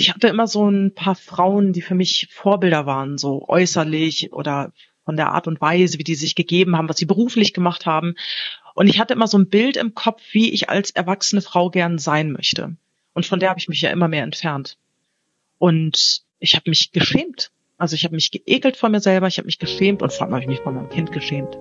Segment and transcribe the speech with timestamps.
[0.00, 4.72] Ich hatte immer so ein paar Frauen, die für mich Vorbilder waren, so äußerlich oder
[5.04, 8.14] von der Art und Weise, wie die sich gegeben haben, was sie beruflich gemacht haben.
[8.74, 11.98] Und ich hatte immer so ein Bild im Kopf, wie ich als erwachsene Frau gern
[11.98, 12.76] sein möchte.
[13.12, 14.76] Und von der habe ich mich ja immer mehr entfernt.
[15.58, 17.50] Und ich habe mich geschämt.
[17.76, 20.34] Also ich habe mich geekelt vor mir selber, ich habe mich geschämt und vor allem
[20.34, 21.58] habe ich mich vor meinem Kind geschämt.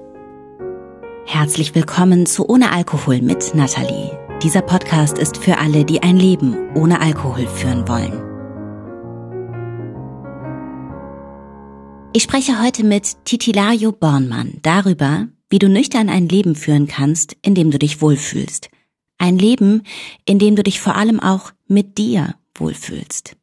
[1.26, 4.16] Herzlich willkommen zu Ohne Alkohol mit Nathalie.
[4.44, 8.27] Dieser Podcast ist für alle, die ein Leben ohne Alkohol führen wollen.
[12.18, 17.54] Ich spreche heute mit Titilayo Bornmann darüber, wie du nüchtern ein Leben führen kannst, in
[17.54, 18.72] dem du dich wohlfühlst.
[19.20, 19.84] Ein Leben,
[20.26, 23.36] in dem du dich vor allem auch mit dir wohlfühlst.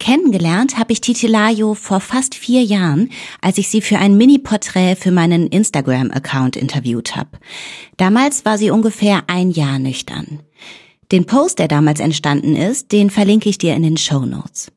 [0.00, 5.12] Kennengelernt habe ich Titilayo vor fast vier Jahren, als ich sie für ein Mini-Porträt für
[5.12, 7.38] meinen Instagram-Account interviewt habe.
[7.96, 10.40] Damals war sie ungefähr ein Jahr nüchtern.
[11.12, 14.72] Den Post, der damals entstanden ist, den verlinke ich dir in den Show Notes.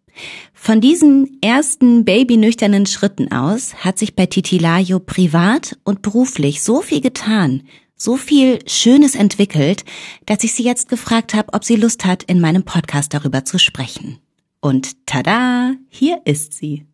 [0.66, 7.02] Von diesen ersten babynüchternen Schritten aus hat sich bei Titilayo privat und beruflich so viel
[7.02, 7.62] getan,
[7.96, 9.86] so viel Schönes entwickelt,
[10.26, 13.60] dass ich sie jetzt gefragt habe, ob sie Lust hat, in meinem Podcast darüber zu
[13.60, 14.18] sprechen.
[14.60, 16.88] Und tada, hier ist sie.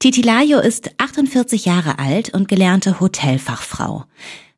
[0.00, 4.06] Titilayo ist 48 Jahre alt und gelernte Hotelfachfrau.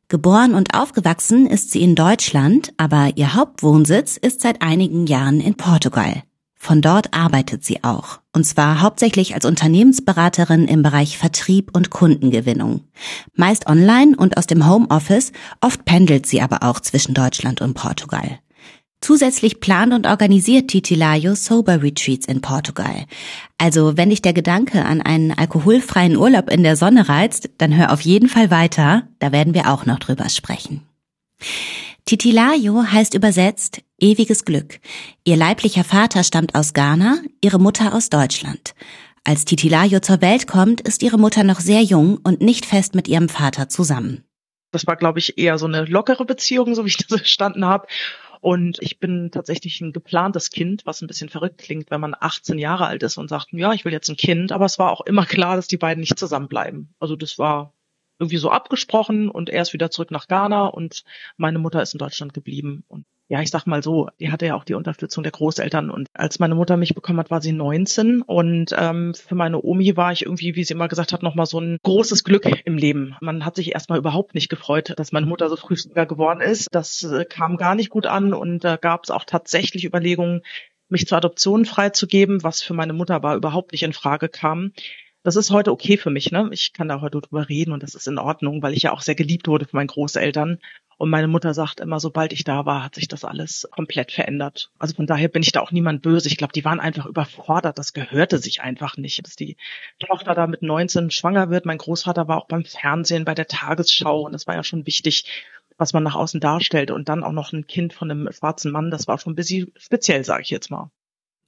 [0.07, 5.53] Geboren und aufgewachsen ist sie in Deutschland, aber ihr Hauptwohnsitz ist seit einigen Jahren in
[5.53, 6.23] Portugal.
[6.61, 12.81] Von dort arbeitet sie auch, und zwar hauptsächlich als Unternehmensberaterin im Bereich Vertrieb und Kundengewinnung.
[13.33, 18.39] Meist online und aus dem Homeoffice, oft pendelt sie aber auch zwischen Deutschland und Portugal.
[18.99, 23.05] Zusätzlich plant und organisiert Titilayo Sober Retreats in Portugal.
[23.57, 27.93] Also wenn dich der Gedanke an einen alkoholfreien Urlaub in der Sonne reizt, dann hör
[27.93, 30.81] auf jeden Fall weiter, da werden wir auch noch drüber sprechen.
[32.03, 34.79] Titilayo heißt übersetzt ewiges Glück.
[35.23, 38.73] Ihr leiblicher Vater stammt aus Ghana, ihre Mutter aus Deutschland.
[39.23, 43.07] Als Titilayo zur Welt kommt, ist ihre Mutter noch sehr jung und nicht fest mit
[43.07, 44.23] ihrem Vater zusammen.
[44.71, 47.87] Das war, glaube ich, eher so eine lockere Beziehung, so wie ich das verstanden habe.
[48.41, 52.57] Und ich bin tatsächlich ein geplantes Kind, was ein bisschen verrückt klingt, wenn man 18
[52.57, 54.51] Jahre alt ist und sagt, ja, ich will jetzt ein Kind.
[54.51, 56.93] Aber es war auch immer klar, dass die beiden nicht zusammenbleiben.
[56.99, 57.73] Also das war
[58.17, 61.03] irgendwie so abgesprochen und er ist wieder zurück nach Ghana und
[61.37, 62.83] meine Mutter ist in Deutschland geblieben.
[62.87, 65.91] Und ja, ich sag mal so, die hatte ja auch die Unterstützung der Großeltern.
[65.91, 68.23] Und als meine Mutter mich bekommen hat, war sie 19.
[68.23, 71.59] Und ähm, für meine Omi war ich irgendwie, wie sie immer gesagt hat, nochmal so
[71.59, 73.15] ein großes Glück im Leben.
[73.21, 76.69] Man hat sich erstmal überhaupt nicht gefreut, dass meine Mutter so früh geworden ist.
[76.71, 80.41] Das äh, kam gar nicht gut an und da gab es auch tatsächlich Überlegungen,
[80.89, 84.71] mich zur Adoption freizugeben, was für meine Mutter aber überhaupt nicht in Frage kam
[85.23, 86.49] das ist heute okay für mich, ne?
[86.51, 89.01] Ich kann da heute drüber reden und das ist in Ordnung, weil ich ja auch
[89.01, 90.59] sehr geliebt wurde von meinen Großeltern.
[90.97, 94.71] Und meine Mutter sagt immer, sobald ich da war, hat sich das alles komplett verändert.
[94.79, 96.27] Also von daher bin ich da auch niemand böse.
[96.27, 97.77] Ich glaube, die waren einfach überfordert.
[97.77, 99.55] Das gehörte sich einfach nicht, dass die
[99.99, 101.65] Tochter da mit 19 schwanger wird.
[101.65, 105.25] Mein Großvater war auch beim Fernsehen, bei der Tagesschau und das war ja schon wichtig,
[105.77, 106.91] was man nach außen darstellt.
[106.91, 109.71] Und dann auch noch ein Kind von einem schwarzen Mann, das war schon ein bisschen
[109.77, 110.91] speziell, sage ich jetzt mal.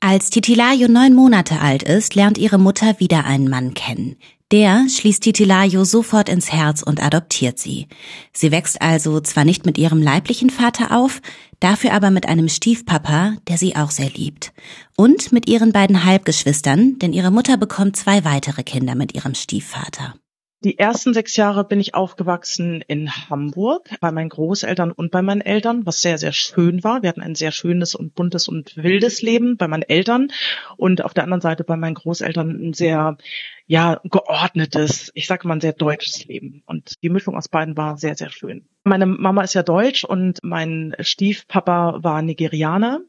[0.03, 4.15] Als Titilayo neun Monate alt ist, lernt ihre Mutter wieder einen Mann kennen.
[4.51, 7.87] Der schließt Titilayo sofort ins Herz und adoptiert sie.
[8.33, 11.21] Sie wächst also zwar nicht mit ihrem leiblichen Vater auf,
[11.59, 14.53] dafür aber mit einem Stiefpapa, der sie auch sehr liebt.
[14.97, 20.15] Und mit ihren beiden Halbgeschwistern, denn ihre Mutter bekommt zwei weitere Kinder mit ihrem Stiefvater.
[20.63, 25.41] Die ersten sechs Jahre bin ich aufgewachsen in Hamburg bei meinen Großeltern und bei meinen
[25.41, 27.01] Eltern, was sehr, sehr schön war.
[27.01, 30.27] Wir hatten ein sehr schönes und buntes und wildes Leben bei meinen Eltern
[30.77, 33.17] und auf der anderen Seite bei meinen Großeltern ein sehr,
[33.65, 36.61] ja, geordnetes, ich sage mal ein sehr deutsches Leben.
[36.67, 38.67] Und die Mischung aus beiden war sehr, sehr schön.
[38.83, 43.01] Meine Mama ist ja deutsch und mein Stiefpapa war Nigerianer.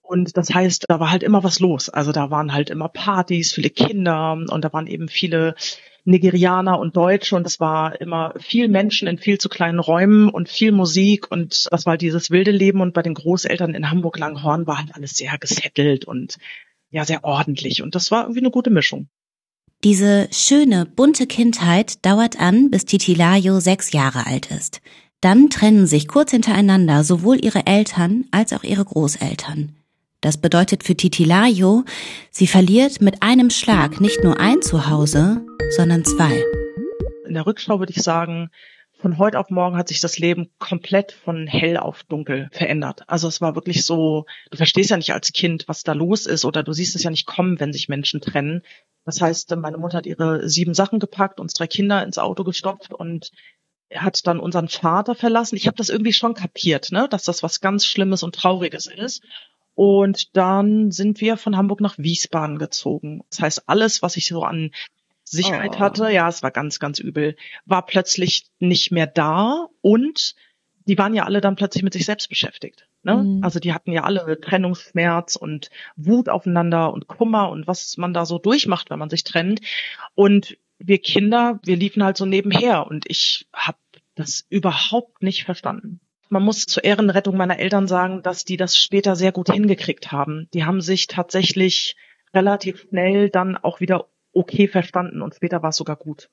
[0.00, 1.88] Und das heißt, da war halt immer was los.
[1.88, 5.56] Also da waren halt immer Partys, viele Kinder und da waren eben viele
[6.04, 10.48] Nigerianer und Deutsche und es war immer viel Menschen in viel zu kleinen Räumen und
[10.48, 14.66] viel Musik und das war dieses wilde Leben und bei den Großeltern in Hamburg Langhorn
[14.66, 16.38] war halt alles sehr gesettelt und
[16.90, 19.08] ja sehr ordentlich und das war irgendwie eine gute Mischung.
[19.82, 24.82] Diese schöne, bunte Kindheit dauert an, bis Titilayo sechs Jahre alt ist.
[25.22, 29.79] Dann trennen sich kurz hintereinander sowohl ihre Eltern als auch ihre Großeltern.
[30.22, 31.84] Das bedeutet für Titilayo,
[32.30, 35.40] sie verliert mit einem Schlag nicht nur ein Zuhause,
[35.70, 36.44] sondern zwei.
[37.26, 38.50] In der Rückschau würde ich sagen,
[39.00, 43.04] von heute auf morgen hat sich das Leben komplett von hell auf dunkel verändert.
[43.06, 46.44] Also es war wirklich so, du verstehst ja nicht als Kind, was da los ist
[46.44, 48.60] oder du siehst es ja nicht kommen, wenn sich Menschen trennen.
[49.06, 52.92] Das heißt, meine Mutter hat ihre sieben Sachen gepackt, uns drei Kinder ins Auto gestopft
[52.92, 53.30] und
[53.94, 55.56] hat dann unseren Vater verlassen.
[55.56, 59.22] Ich habe das irgendwie schon kapiert, ne, dass das was ganz Schlimmes und Trauriges ist.
[59.74, 63.22] Und dann sind wir von Hamburg nach Wiesbaden gezogen.
[63.30, 64.72] Das heißt, alles, was ich so an
[65.24, 65.78] Sicherheit Oh.
[65.78, 70.34] hatte, ja, es war ganz, ganz übel, war plötzlich nicht mehr da und
[70.86, 72.88] die waren ja alle dann plötzlich mit sich selbst beschäftigt.
[73.04, 73.16] Ne?
[73.16, 73.44] Mhm.
[73.44, 78.26] Also die hatten ja alle Trennungsschmerz und Wut aufeinander und Kummer und was man da
[78.26, 79.60] so durchmacht, wenn man sich trennt.
[80.14, 83.78] Und wir Kinder, wir liefen halt so nebenher und ich habe
[84.16, 86.00] das überhaupt nicht verstanden.
[86.30, 90.48] Man muss zur Ehrenrettung meiner Eltern sagen, dass die das später sehr gut hingekriegt haben.
[90.54, 91.96] Die haben sich tatsächlich
[92.32, 96.30] relativ schnell dann auch wieder okay verstanden und später war es sogar gut.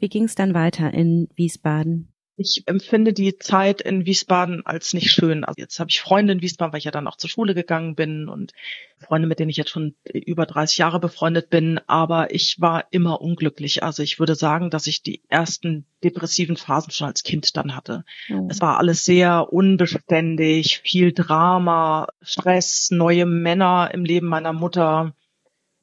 [0.00, 2.13] Wie ging es dann weiter in Wiesbaden?
[2.36, 5.44] Ich empfinde die Zeit in Wiesbaden als nicht schön.
[5.44, 7.94] Also jetzt habe ich Freunde in Wiesbaden, weil ich ja dann auch zur Schule gegangen
[7.94, 8.52] bin und
[8.98, 11.80] Freunde, mit denen ich jetzt schon über 30 Jahre befreundet bin.
[11.86, 13.84] Aber ich war immer unglücklich.
[13.84, 18.04] Also ich würde sagen, dass ich die ersten depressiven Phasen schon als Kind dann hatte.
[18.28, 18.48] Oh.
[18.50, 25.14] Es war alles sehr unbeständig, viel Drama, Stress, neue Männer im Leben meiner Mutter.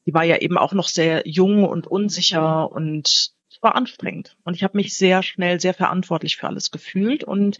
[0.04, 3.32] Die war ja eben auch noch sehr jung und unsicher und
[3.62, 4.36] war anstrengend.
[4.44, 7.24] Und ich habe mich sehr schnell sehr verantwortlich für alles gefühlt.
[7.24, 7.58] Und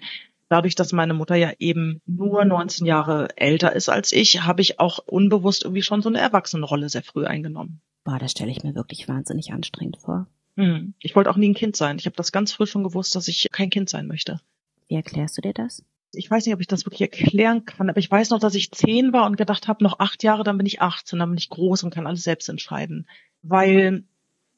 [0.48, 4.80] dadurch, dass meine Mutter ja eben nur 19 Jahre älter ist als ich, habe ich
[4.80, 7.80] auch unbewusst irgendwie schon so eine Erwachsenenrolle sehr früh eingenommen.
[8.04, 10.26] Boah, das stelle ich mir wirklich wahnsinnig anstrengend vor.
[10.56, 10.94] Hm.
[11.00, 11.98] Ich wollte auch nie ein Kind sein.
[11.98, 14.40] Ich habe das ganz früh schon gewusst, dass ich kein Kind sein möchte.
[14.88, 15.82] Wie erklärst du dir das?
[16.14, 18.70] ich weiß nicht, ob ich das wirklich erklären kann, aber ich weiß noch, dass ich
[18.70, 21.48] zehn war und gedacht habe, noch acht Jahre, dann bin ich 18, dann bin ich
[21.48, 23.06] groß und kann alles selbst entscheiden.
[23.42, 24.04] Weil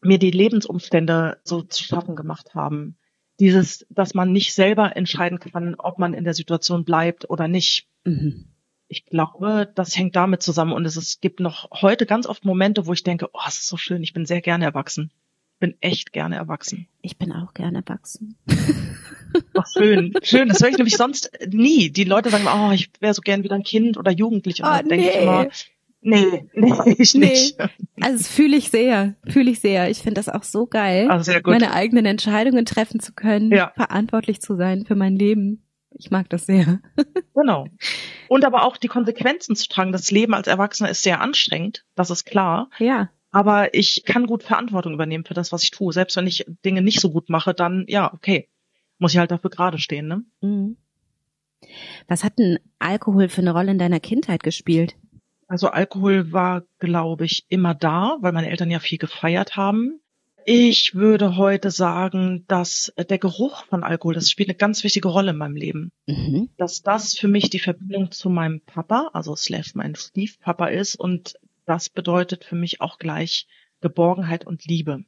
[0.04, 2.96] mir die Lebensumstände so zu schaffen gemacht haben.
[3.40, 7.88] Dieses, dass man nicht selber entscheiden kann, ob man in der Situation bleibt oder nicht.
[8.04, 8.46] Mhm.
[8.86, 12.86] Ich glaube, das hängt damit zusammen und es, es gibt noch heute ganz oft Momente,
[12.86, 15.10] wo ich denke, oh, es ist so schön, ich bin sehr gerne erwachsen.
[15.58, 16.88] Bin echt gerne erwachsen.
[17.00, 18.36] Ich bin auch gerne erwachsen.
[19.54, 20.48] Ach, schön, schön.
[20.48, 21.90] Das höre ich nämlich sonst nie.
[21.90, 24.62] Die Leute sagen, oh, ich wäre so gern wieder ein Kind oder Jugendlich.
[24.62, 25.22] Und Oh, dann denke ich nee.
[25.22, 25.48] immer,
[26.06, 27.30] nee, nee, ich Nee.
[27.30, 27.58] nicht.
[28.00, 29.88] Also das fühle ich sehr, fühle ich sehr.
[29.90, 31.52] Ich finde das auch so geil, Ah, sehr gut.
[31.52, 33.72] meine eigenen Entscheidungen treffen zu können, Ja.
[33.74, 35.62] verantwortlich zu sein für mein Leben.
[35.96, 36.80] Ich mag das sehr.
[37.34, 37.66] Genau.
[38.28, 39.90] Und aber auch die Konsequenzen zu tragen.
[39.92, 42.70] Das Leben als Erwachsener ist sehr anstrengend, das ist klar.
[42.78, 43.10] Ja.
[43.32, 45.92] Aber ich kann gut Verantwortung übernehmen für das, was ich tue.
[45.92, 48.48] Selbst wenn ich Dinge nicht so gut mache, dann, ja, okay.
[48.98, 50.22] Muss ich halt dafür gerade stehen, ne?
[50.40, 50.76] Mhm.
[52.06, 54.94] Was hat denn Alkohol für eine Rolle in deiner Kindheit gespielt?
[55.46, 60.00] Also Alkohol war, glaube ich, immer da, weil meine Eltern ja viel gefeiert haben.
[60.46, 65.30] Ich würde heute sagen, dass der Geruch von Alkohol, das spielt eine ganz wichtige Rolle
[65.30, 65.90] in meinem Leben.
[66.06, 66.50] Mhm.
[66.58, 71.38] Dass das für mich die Verbindung zu meinem Papa, also slash mein Stiefpapa ist und
[71.64, 73.46] das bedeutet für mich auch gleich
[73.80, 75.04] Geborgenheit und Liebe.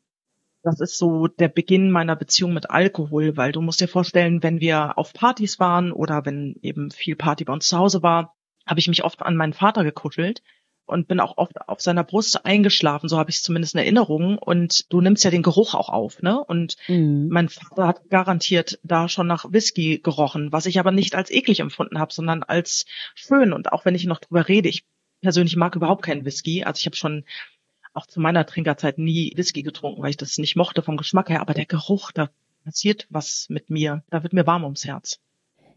[0.62, 4.60] Das ist so der Beginn meiner Beziehung mit Alkohol, weil du musst dir vorstellen, wenn
[4.60, 8.35] wir auf Partys waren oder wenn eben viel Party bei uns zu Hause war,
[8.66, 10.42] habe ich mich oft an meinen Vater gekuschelt
[10.84, 14.38] und bin auch oft auf seiner Brust eingeschlafen, so habe ich es zumindest in Erinnerung.
[14.38, 16.42] Und du nimmst ja den Geruch auch auf, ne?
[16.44, 17.28] Und Mhm.
[17.28, 21.60] mein Vater hat garantiert da schon nach Whisky gerochen, was ich aber nicht als eklig
[21.60, 23.52] empfunden habe, sondern als schön.
[23.52, 24.84] Und auch wenn ich noch drüber rede, ich
[25.22, 26.62] persönlich mag überhaupt keinen Whisky.
[26.62, 27.24] Also ich habe schon
[27.92, 31.40] auch zu meiner Trinkerzeit nie Whisky getrunken, weil ich das nicht mochte vom Geschmack her.
[31.40, 32.28] Aber der Geruch, da
[32.64, 34.04] passiert was mit mir.
[34.10, 35.18] Da wird mir warm ums Herz.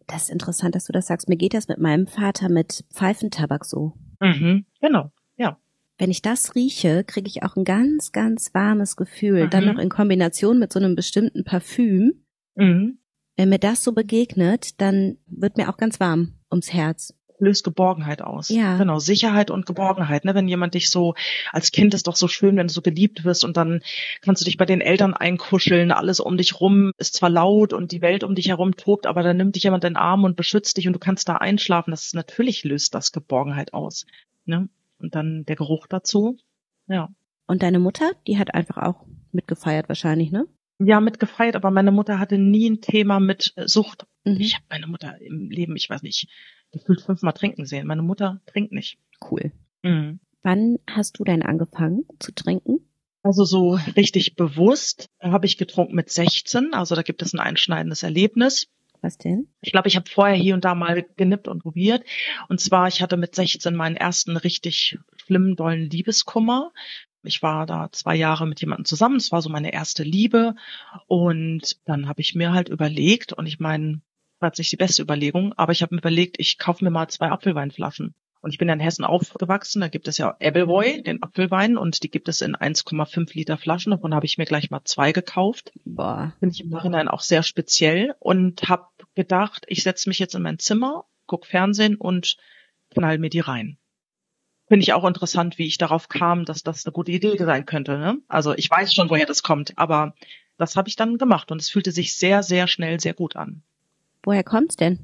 [0.09, 1.29] Das ist interessant, dass du das sagst.
[1.29, 3.93] Mir geht das mit meinem Vater mit Pfeifentabak so.
[4.19, 5.57] Mhm, genau, ja.
[5.97, 9.49] Wenn ich das rieche, kriege ich auch ein ganz, ganz warmes Gefühl.
[9.49, 9.71] Dann Mhm.
[9.73, 12.25] noch in Kombination mit so einem bestimmten Parfüm.
[12.55, 12.99] Mhm.
[13.37, 17.13] Wenn mir das so begegnet, dann wird mir auch ganz warm ums Herz.
[17.39, 18.49] Löst Geborgenheit aus.
[18.49, 18.77] Ja.
[18.77, 20.25] Genau, Sicherheit und Geborgenheit.
[20.25, 20.35] Ne?
[20.35, 21.15] Wenn jemand dich so,
[21.51, 23.81] als Kind ist doch so schön, wenn du so geliebt wirst und dann
[24.21, 27.91] kannst du dich bei den Eltern einkuscheln, alles um dich rum ist zwar laut und
[27.91, 30.35] die Welt um dich herum tobt, aber dann nimmt dich jemand in den Arm und
[30.35, 31.91] beschützt dich und du kannst da einschlafen.
[31.91, 34.05] Das ist, natürlich löst das Geborgenheit aus.
[34.45, 34.69] Ne?
[34.99, 36.37] Und dann der Geruch dazu.
[36.87, 37.09] Ja.
[37.47, 40.45] Und deine Mutter, die hat einfach auch mitgefeiert wahrscheinlich, ne?
[40.81, 44.07] Ja, mitgefeiert, aber meine Mutter hatte nie ein Thema mit äh, Sucht.
[44.23, 44.37] Mhm.
[44.39, 46.29] Ich habe meine Mutter im Leben, ich weiß nicht,
[46.71, 47.87] gefühlt fünfmal trinken sehen.
[47.87, 48.97] Meine Mutter trinkt nicht.
[49.29, 49.51] Cool.
[49.83, 50.19] Mhm.
[50.43, 52.79] Wann hast du denn angefangen zu trinken?
[53.23, 56.73] Also so richtig bewusst habe ich getrunken mit 16.
[56.73, 58.67] Also da gibt es ein einschneidendes Erlebnis.
[59.01, 59.47] Was denn?
[59.61, 62.03] Ich glaube, ich habe vorher hier und da mal genippt und probiert.
[62.49, 66.71] Und zwar, ich hatte mit 16 meinen ersten richtig schlimmen, dollen Liebeskummer.
[67.23, 69.17] Ich war da zwei Jahre mit jemandem zusammen.
[69.17, 70.55] Es war so meine erste Liebe.
[71.07, 74.01] Und dann habe ich mir halt überlegt, und ich meine,
[74.39, 77.07] war jetzt nicht die beste Überlegung, aber ich habe mir überlegt, ich kaufe mir mal
[77.07, 78.13] zwei Apfelweinflaschen.
[78.41, 82.03] Und ich bin ja in Hessen aufgewachsen, da gibt es ja Appleboy, den Apfelwein, und
[82.03, 83.91] die gibt es in 1,5 Liter Flaschen.
[83.91, 85.73] Davon habe ich mir gleich mal zwei gekauft.
[85.83, 86.33] Boah.
[86.39, 90.41] Finde ich im Nachhinein auch sehr speziell und habe gedacht, ich setze mich jetzt in
[90.41, 92.37] mein Zimmer, guck Fernsehen und
[92.91, 93.77] knall mir die rein.
[94.69, 97.97] finde ich auch interessant, wie ich darauf kam, dass das eine gute Idee sein könnte.
[97.97, 98.19] Ne?
[98.29, 100.13] Also ich weiß schon, woher das kommt, aber
[100.57, 103.63] das habe ich dann gemacht und es fühlte sich sehr, sehr schnell sehr gut an.
[104.29, 104.99] Woher kommt's denn?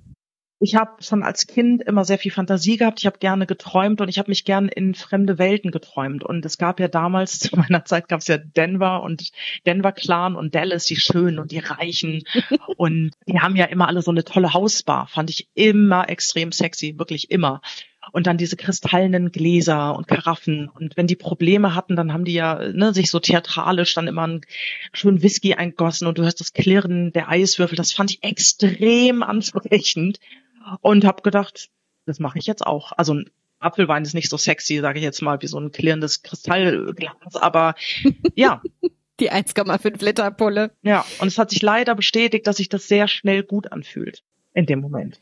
[0.60, 3.00] Ich habe schon als Kind immer sehr viel Fantasie gehabt.
[3.00, 6.24] Ich habe gerne geträumt und ich habe mich gern in fremde Welten geträumt.
[6.24, 9.32] Und es gab ja damals, zu meiner Zeit gab es ja Denver und
[9.66, 12.22] Denver Clan und Dallas, die Schönen und die Reichen.
[12.78, 15.08] und die haben ja immer alle so eine tolle Hausbar.
[15.08, 17.62] Fand ich immer extrem sexy, wirklich immer.
[18.12, 20.70] Und dann diese kristallenen Gläser und Karaffen.
[20.70, 24.24] Und wenn die Probleme hatten, dann haben die ja ne, sich so theatralisch dann immer
[24.24, 24.42] einen
[24.94, 27.76] schönen Whisky eingossen und du hörst das Klirren der Eiswürfel.
[27.76, 30.20] Das fand ich extrem ansprechend
[30.82, 31.70] und habe gedacht,
[32.06, 32.92] das mache ich jetzt auch.
[32.92, 36.22] Also ein Apfelwein ist nicht so sexy, sage ich jetzt mal, wie so ein klirrendes
[36.24, 37.76] Kristallglas, aber
[38.36, 38.62] ja.
[39.22, 40.72] Die 1,5 Liter Pulle.
[40.82, 44.66] Ja, und es hat sich leider bestätigt, dass sich das sehr schnell gut anfühlt in
[44.66, 45.22] dem Moment.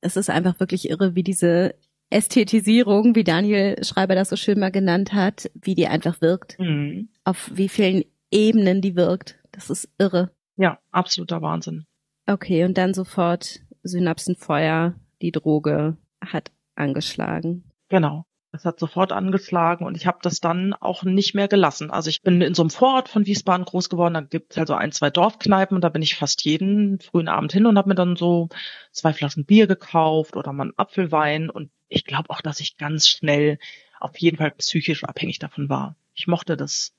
[0.00, 1.74] Es ist einfach wirklich irre, wie diese
[2.14, 6.56] Ästhetisierung, wie Daniel Schreiber das so schön mal genannt hat, wie die einfach wirkt.
[6.60, 7.08] Mhm.
[7.24, 9.36] Auf wie vielen Ebenen die wirkt.
[9.50, 10.30] Das ist irre.
[10.56, 11.86] Ja, absoluter Wahnsinn.
[12.26, 17.64] Okay, und dann sofort Synapsenfeuer, die Droge hat angeschlagen.
[17.88, 18.24] Genau.
[18.52, 21.90] Es hat sofort angeschlagen und ich habe das dann auch nicht mehr gelassen.
[21.90, 24.74] Also ich bin in so einem Vorort von Wiesbaden groß geworden, da gibt's halt so
[24.74, 27.96] ein, zwei Dorfkneipen und da bin ich fast jeden frühen Abend hin und habe mir
[27.96, 28.48] dann so
[28.92, 33.08] zwei Flaschen Bier gekauft oder mal einen Apfelwein und ich glaube auch, dass ich ganz
[33.08, 33.58] schnell
[34.00, 35.96] auf jeden Fall psychisch abhängig davon war.
[36.14, 36.92] Ich mochte das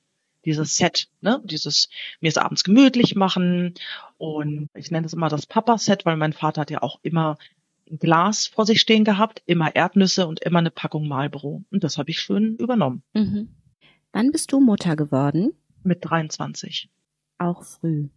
[0.44, 1.88] dieses Set, ne, dieses
[2.20, 3.74] mir es abends gemütlich machen
[4.16, 7.36] und ich nenne es immer das Papa-Set, weil mein Vater hat ja auch immer
[7.90, 11.98] ein Glas vor sich stehen gehabt, immer Erdnüsse und immer eine Packung Marlboro und das
[11.98, 13.02] habe ich schön übernommen.
[13.12, 13.48] Mhm.
[14.12, 15.52] Wann bist du Mutter geworden?
[15.82, 16.88] Mit 23.
[17.38, 18.08] Auch früh.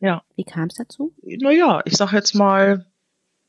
[0.00, 0.22] Ja.
[0.36, 1.12] Wie kam es dazu?
[1.22, 2.86] Naja, ich sag jetzt mal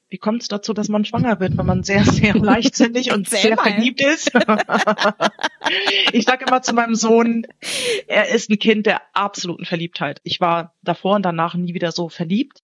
[0.09, 3.55] wie kommt es dazu, dass man schwanger wird, wenn man sehr, sehr leichtsinnig und sehr
[3.55, 3.71] mal.
[3.71, 4.31] verliebt ist?
[6.13, 7.45] ich sage immer zu meinem Sohn,
[8.07, 10.19] er ist ein Kind der absoluten Verliebtheit.
[10.23, 12.63] Ich war davor und danach nie wieder so verliebt.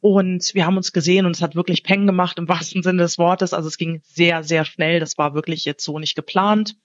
[0.00, 3.18] Und wir haben uns gesehen und es hat wirklich Peng gemacht im wahrsten Sinne des
[3.18, 3.52] Wortes.
[3.52, 5.00] Also es ging sehr, sehr schnell.
[5.00, 6.76] Das war wirklich jetzt so nicht geplant.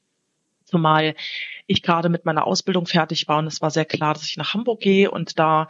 [0.66, 1.16] Zumal
[1.68, 4.54] ich gerade mit meiner Ausbildung fertig war und es war sehr klar, dass ich nach
[4.54, 5.68] Hamburg gehe und da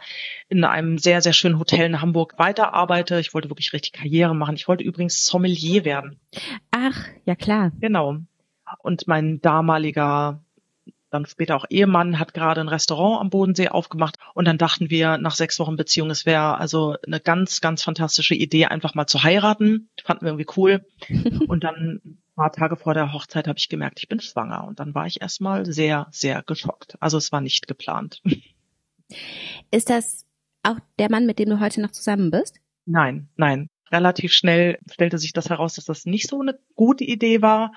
[0.48, 3.18] in einem sehr, sehr schönen Hotel in Hamburg weiterarbeite.
[3.20, 4.56] Ich wollte wirklich richtig Karriere machen.
[4.56, 6.20] Ich wollte übrigens Sommelier werden.
[6.70, 7.72] Ach, ja klar.
[7.80, 8.18] Genau.
[8.82, 10.40] Und mein damaliger
[11.10, 15.18] dann später auch Ehemann hat gerade ein Restaurant am Bodensee aufgemacht und dann dachten wir
[15.18, 19.22] nach sechs Wochen Beziehung, es wäre also eine ganz, ganz fantastische Idee, einfach mal zu
[19.22, 19.88] heiraten.
[20.04, 20.84] Fanden wir irgendwie cool.
[21.48, 24.64] und dann paar Tage vor der Hochzeit habe ich gemerkt, ich bin schwanger.
[24.64, 26.96] Und dann war ich erstmal sehr, sehr geschockt.
[27.00, 28.22] Also es war nicht geplant.
[29.70, 30.24] Ist das
[30.62, 32.60] auch der Mann, mit dem du heute noch zusammen bist?
[32.84, 33.68] Nein, nein.
[33.90, 37.72] Relativ schnell stellte sich das heraus, dass das nicht so eine gute Idee war.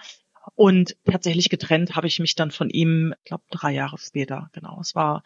[0.55, 4.49] Und tatsächlich getrennt habe ich mich dann von ihm, ich glaube, drei Jahre später.
[4.53, 4.79] Genau.
[4.81, 5.23] Es war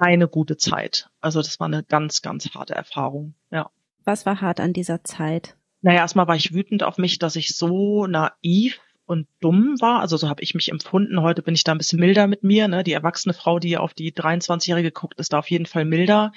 [0.00, 1.08] keine gute Zeit.
[1.20, 3.34] Also das war eine ganz, ganz harte Erfahrung.
[3.50, 3.70] Ja.
[4.04, 5.56] Was war hart an dieser Zeit?
[5.86, 10.00] Naja, erstmal war ich wütend auf mich, dass ich so naiv und dumm war.
[10.00, 11.22] Also so habe ich mich empfunden.
[11.22, 12.66] Heute bin ich da ein bisschen milder mit mir.
[12.66, 12.82] Ne?
[12.82, 16.32] Die erwachsene Frau, die auf die 23-Jährige guckt, ist da auf jeden Fall milder.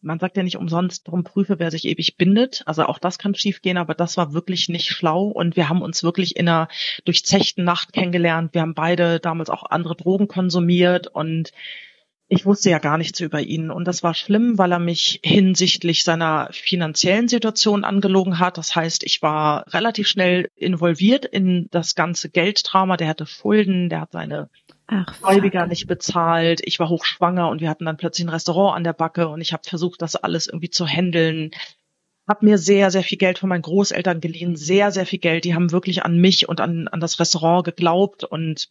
[0.00, 2.62] Man sagt ja nicht umsonst, darum prüfe, wer sich ewig bindet.
[2.64, 5.24] Also auch das kann schiefgehen, aber das war wirklich nicht schlau.
[5.24, 6.68] Und wir haben uns wirklich in einer
[7.04, 8.54] durchzechten Nacht kennengelernt.
[8.54, 11.50] Wir haben beide damals auch andere Drogen konsumiert und
[12.32, 16.02] ich wusste ja gar nichts über ihn und das war schlimm, weil er mich hinsichtlich
[16.02, 18.56] seiner finanziellen Situation angelogen hat.
[18.56, 22.96] Das heißt, ich war relativ schnell involviert in das ganze Gelddrama.
[22.96, 24.48] Der hatte Schulden, der hat seine
[25.20, 26.62] Gläubiger nicht bezahlt.
[26.64, 29.52] Ich war hochschwanger und wir hatten dann plötzlich ein Restaurant an der Backe und ich
[29.52, 31.50] habe versucht, das alles irgendwie zu handeln.
[32.26, 35.44] Hab mir sehr, sehr viel Geld von meinen Großeltern geliehen, sehr, sehr viel Geld.
[35.44, 38.70] Die haben wirklich an mich und an, an das Restaurant geglaubt und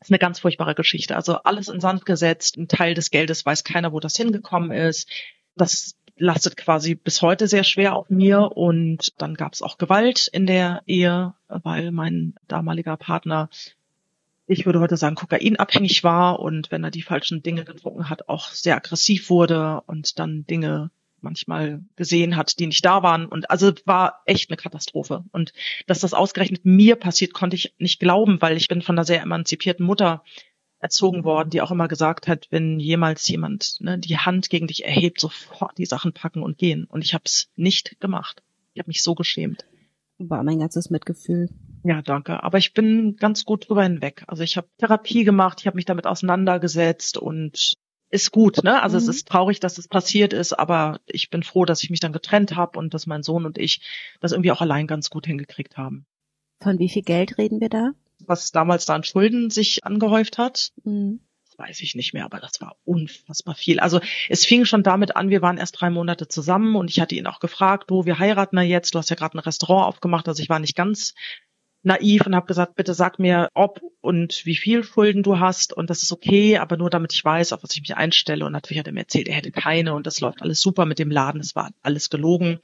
[0.00, 1.16] ist eine ganz furchtbare Geschichte.
[1.16, 2.56] Also alles in Sand gesetzt.
[2.56, 5.08] Ein Teil des Geldes weiß keiner, wo das hingekommen ist.
[5.56, 8.56] Das lastet quasi bis heute sehr schwer auf mir.
[8.56, 13.48] Und dann gab es auch Gewalt in der Ehe, weil mein damaliger Partner,
[14.46, 18.48] ich würde heute sagen, kokainabhängig war und wenn er die falschen Dinge getrunken hat, auch
[18.48, 20.90] sehr aggressiv wurde und dann Dinge
[21.22, 23.26] manchmal gesehen hat, die nicht da waren.
[23.26, 25.24] Und also war echt eine Katastrophe.
[25.32, 25.52] Und
[25.86, 29.22] dass das ausgerechnet mir passiert, konnte ich nicht glauben, weil ich bin von einer sehr
[29.22, 30.22] emanzipierten Mutter
[30.80, 34.84] erzogen worden, die auch immer gesagt hat, wenn jemals jemand ne, die Hand gegen dich
[34.84, 36.84] erhebt, sofort die Sachen packen und gehen.
[36.84, 38.42] Und ich habe es nicht gemacht.
[38.74, 39.64] Ich habe mich so geschämt.
[40.18, 41.48] War mein ganzes Mitgefühl.
[41.84, 42.42] Ja, danke.
[42.42, 44.24] Aber ich bin ganz gut drüber hinweg.
[44.26, 47.74] Also ich habe Therapie gemacht, ich habe mich damit auseinandergesetzt und
[48.10, 48.82] ist gut, ne?
[48.82, 49.02] Also mhm.
[49.02, 52.12] es ist traurig, dass es passiert ist, aber ich bin froh, dass ich mich dann
[52.12, 53.82] getrennt habe und dass mein Sohn und ich
[54.20, 56.06] das irgendwie auch allein ganz gut hingekriegt haben.
[56.60, 57.92] Von wie viel Geld reden wir da?
[58.26, 60.72] was damals da an Schulden sich angehäuft hat.
[60.84, 61.20] Mhm.
[61.46, 63.80] Das weiß ich nicht mehr, aber das war unfassbar viel.
[63.80, 67.14] Also es fing schon damit an, wir waren erst drei Monate zusammen und ich hatte
[67.14, 70.28] ihn auch gefragt, du, wir heiraten ja jetzt, du hast ja gerade ein Restaurant aufgemacht,
[70.28, 71.14] also ich war nicht ganz
[71.82, 75.90] naiv und habe gesagt, bitte sag mir, ob und wie viel Schulden du hast und
[75.90, 78.44] das ist okay, aber nur damit ich weiß, auf was ich mich einstelle.
[78.44, 80.98] Und natürlich hat er mir erzählt, er hätte keine und das läuft alles super mit
[80.98, 82.58] dem Laden, es war alles gelogen.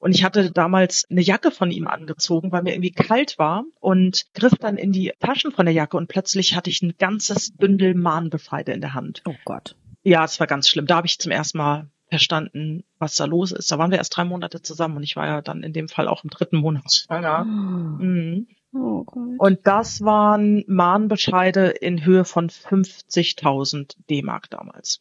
[0.00, 4.26] Und ich hatte damals eine Jacke von ihm angezogen, weil mir irgendwie kalt war und
[4.32, 7.94] griff dann in die Taschen von der Jacke und plötzlich hatte ich ein ganzes Bündel
[7.94, 9.22] Mahnbescheide in der Hand.
[9.26, 9.74] Oh Gott.
[10.04, 10.86] Ja, es war ganz schlimm.
[10.86, 13.70] Da habe ich zum ersten Mal verstanden, was da los ist.
[13.70, 16.08] Da waren wir erst drei Monate zusammen und ich war ja dann in dem Fall
[16.08, 17.44] auch im dritten Monat schwanger.
[17.44, 18.48] Mhm.
[18.72, 19.38] Oh Gott.
[19.38, 25.00] Und das waren Mahnbescheide in Höhe von 50.000 D-Mark damals.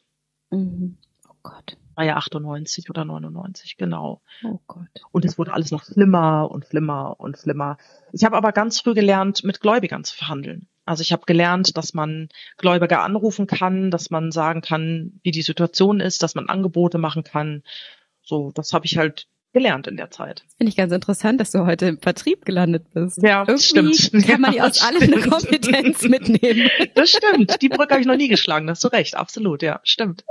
[0.50, 0.98] Mhm.
[1.28, 1.78] Oh Gott.
[1.96, 4.22] War ja 98 oder 99, genau.
[4.44, 4.88] Oh Gott.
[5.12, 7.78] Und es wurde alles noch schlimmer und schlimmer und schlimmer.
[8.14, 10.68] Ich habe aber ganz früh gelernt, mit Gläubigern zu verhandeln.
[10.88, 15.41] Also ich habe gelernt, dass man Gläubiger anrufen kann, dass man sagen kann, wie die
[15.41, 17.63] Situation ist, dass man Angebote machen kann.
[18.24, 20.44] So, das habe ich halt gelernt in der Zeit.
[20.58, 23.22] Finde ich ganz interessant, dass du heute im Vertrieb gelandet bist.
[23.24, 24.27] Ja, Irgendwie stimmt.
[24.27, 25.29] Kann man Ja, aus allem eine stimmt.
[25.32, 26.70] Kompetenz mitnehmen.
[26.96, 27.62] Das stimmt.
[27.62, 28.67] Die Brücke habe ich noch nie geschlagen.
[28.67, 29.15] Das hast du recht.
[29.15, 30.24] Absolut, ja, stimmt.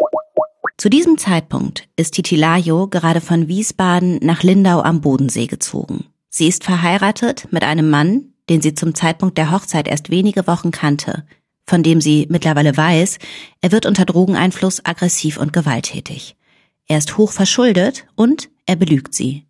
[0.76, 6.06] Zu diesem Zeitpunkt ist Titilayo gerade von Wiesbaden nach Lindau am Bodensee gezogen.
[6.28, 10.70] Sie ist verheiratet mit einem Mann, den sie zum Zeitpunkt der Hochzeit erst wenige Wochen
[10.70, 11.26] kannte,
[11.66, 13.18] von dem sie mittlerweile weiß,
[13.60, 16.36] er wird unter Drogeneinfluss aggressiv und gewalttätig.
[16.86, 19.46] Er ist hoch verschuldet und er belügt sie.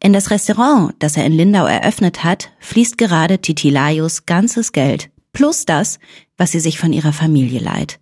[0.00, 5.66] In das Restaurant, das er in Lindau eröffnet hat, fließt gerade Titilayos ganzes Geld, plus
[5.66, 5.98] das,
[6.38, 8.00] was sie sich von ihrer Familie leiht.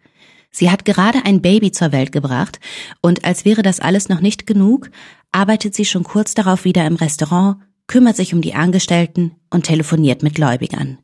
[0.51, 2.61] Sie hat gerade ein Baby zur Welt gebracht
[3.01, 4.91] und als wäre das alles noch nicht genug,
[5.33, 10.23] arbeitet sie schon kurz darauf wieder im Restaurant, kümmert sich um die Angestellten und telefoniert
[10.23, 10.99] mit Gläubigern.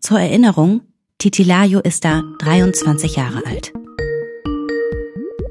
[0.00, 0.82] Zur Erinnerung,
[1.18, 3.72] Titilayo ist da 23 Jahre alt.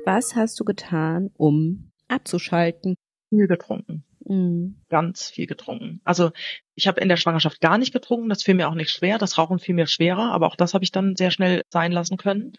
[0.06, 2.96] Was hast du getan, um abzuschalten?
[3.30, 4.04] Viel getrunken.
[4.26, 4.82] Mhm.
[4.90, 6.02] Ganz viel getrunken.
[6.04, 6.32] Also
[6.76, 8.30] ich habe in der Schwangerschaft gar nicht getrunken.
[8.30, 9.18] Das fiel mir auch nicht schwer.
[9.18, 10.32] Das Rauchen fiel mir schwerer.
[10.32, 12.54] Aber auch das habe ich dann sehr schnell sein lassen können.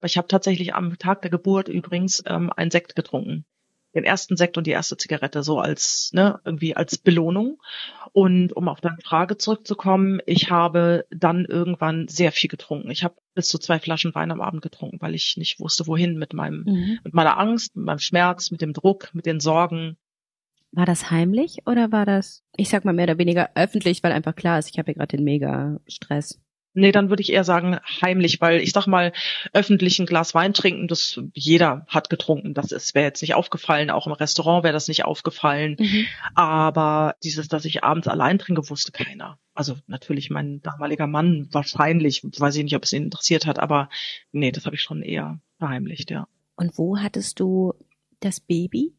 [0.00, 3.44] Aber ich habe tatsächlich am Tag der Geburt übrigens ähm, einen Sekt getrunken.
[3.94, 7.58] Den ersten Sekt und die erste Zigarette so als, ne, irgendwie als Belohnung.
[8.12, 12.90] Und um auf deine Frage zurückzukommen, ich habe dann irgendwann sehr viel getrunken.
[12.90, 16.18] Ich habe bis zu zwei Flaschen Wein am Abend getrunken, weil ich nicht wusste, wohin
[16.18, 16.98] mit meinem, Mhm.
[17.02, 19.96] mit meiner Angst, mit meinem Schmerz, mit dem Druck, mit den Sorgen.
[20.72, 24.34] War das heimlich oder war das, ich sag mal mehr oder weniger öffentlich, weil einfach
[24.34, 26.38] klar ist, ich habe hier gerade den mega Stress.
[26.78, 29.12] Nee, dann würde ich eher sagen heimlich, weil ich sag mal,
[29.52, 32.54] öffentlich ein Glas Wein trinken, das jeder hat getrunken.
[32.54, 35.76] Das ist wäre jetzt nicht aufgefallen, auch im Restaurant wäre das nicht aufgefallen.
[35.78, 36.06] Mhm.
[36.34, 39.38] Aber dieses, dass ich abends allein trinke, wusste keiner.
[39.54, 43.88] Also natürlich mein damaliger Mann wahrscheinlich, weiß ich nicht, ob es ihn interessiert hat, aber
[44.30, 46.28] nee, das habe ich schon eher verheimlicht, ja.
[46.54, 47.74] Und wo hattest du
[48.20, 48.94] das Baby?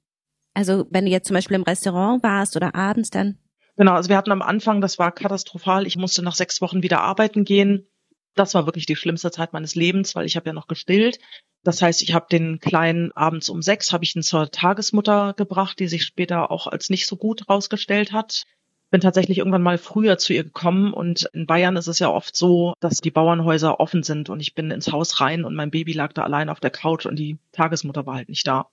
[0.54, 3.38] Also wenn du jetzt zum Beispiel im Restaurant warst oder abends dann.
[3.80, 5.88] Genau, also wir hatten am Anfang, das war katastrophal.
[5.88, 7.88] Ich musste nach sechs Wochen wieder arbeiten gehen.
[8.36, 11.18] Das war wirklich die schlimmste Zeit meines Lebens, weil ich habe ja noch gestillt.
[11.64, 15.80] Das heißt, ich habe den Kleinen abends um sechs habe ich ihn zur Tagesmutter gebracht,
[15.80, 18.44] die sich später auch als nicht so gut rausgestellt hat.
[18.92, 22.36] Bin tatsächlich irgendwann mal früher zu ihr gekommen und in Bayern ist es ja oft
[22.36, 25.94] so, dass die Bauernhäuser offen sind und ich bin ins Haus rein und mein Baby
[25.94, 28.68] lag da allein auf der Couch und die Tagesmutter war halt nicht da.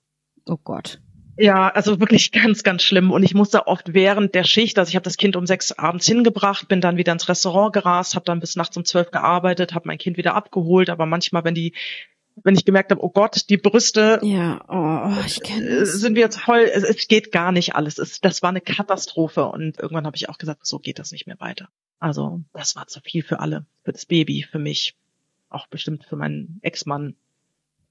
[0.47, 1.01] Oh Gott.
[1.37, 3.11] Ja, also wirklich ganz, ganz schlimm.
[3.11, 6.07] Und ich musste oft während der Schicht, also ich habe das Kind um sechs abends
[6.07, 9.89] hingebracht, bin dann wieder ins Restaurant gerast, habe dann bis nachts um zwölf gearbeitet, habe
[9.89, 10.91] mein Kind wieder abgeholt.
[10.91, 11.75] Aber manchmal, wenn die,
[12.43, 15.93] wenn ich gemerkt habe, oh Gott, die Brüste Ja, oh, ich äh, das.
[15.93, 17.99] sind wir jetzt voll, es, es geht gar nicht alles.
[17.99, 19.47] Es, das war eine Katastrophe.
[19.47, 21.69] Und irgendwann habe ich auch gesagt, so geht das nicht mehr weiter.
[21.99, 24.97] Also das war zu viel für alle, für das Baby, für mich,
[25.49, 27.15] auch bestimmt für meinen Ex-Mann.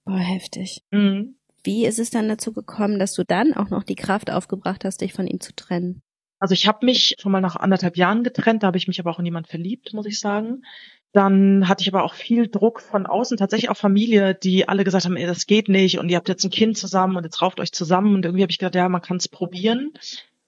[0.03, 0.83] Boah, heftig.
[0.91, 1.35] Mhm.
[1.65, 5.01] Wie ist es dann dazu gekommen, dass du dann auch noch die Kraft aufgebracht hast,
[5.01, 6.01] dich von ihm zu trennen?
[6.39, 9.09] Also ich habe mich schon mal nach anderthalb Jahren getrennt, da habe ich mich aber
[9.09, 10.63] auch in jemand verliebt, muss ich sagen.
[11.11, 15.05] Dann hatte ich aber auch viel Druck von außen, tatsächlich auch Familie, die alle gesagt
[15.05, 17.59] haben, ey, das geht nicht und ihr habt jetzt ein Kind zusammen und jetzt rauft
[17.59, 19.93] euch zusammen und irgendwie habe ich gedacht, ja, man kann es probieren.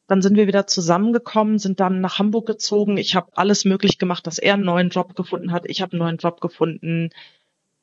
[0.08, 2.98] Dann sind wir wieder zusammengekommen, sind dann nach Hamburg gezogen.
[2.98, 5.64] Ich habe alles möglich gemacht, dass er einen neuen Job gefunden hat.
[5.68, 7.10] Ich habe einen neuen Job gefunden.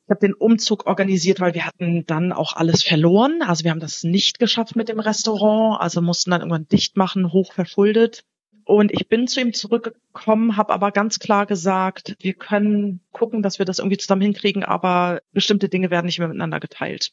[0.05, 3.41] Ich habe den Umzug organisiert, weil wir hatten dann auch alles verloren.
[3.41, 7.31] Also wir haben das nicht geschafft mit dem Restaurant, also mussten dann irgendwann dicht machen,
[7.33, 8.23] hoch verschuldet.
[8.65, 13.57] Und ich bin zu ihm zurückgekommen, habe aber ganz klar gesagt, wir können gucken, dass
[13.57, 17.11] wir das irgendwie zusammen hinkriegen, aber bestimmte Dinge werden nicht mehr miteinander geteilt.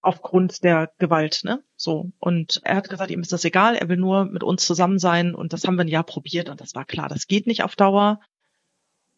[0.00, 1.62] Aufgrund der Gewalt, ne?
[1.76, 2.10] So.
[2.20, 5.34] Und er hat gesagt, ihm ist das egal, er will nur mit uns zusammen sein.
[5.34, 7.74] Und das haben wir ein Jahr probiert und das war klar, das geht nicht auf
[7.74, 8.20] Dauer.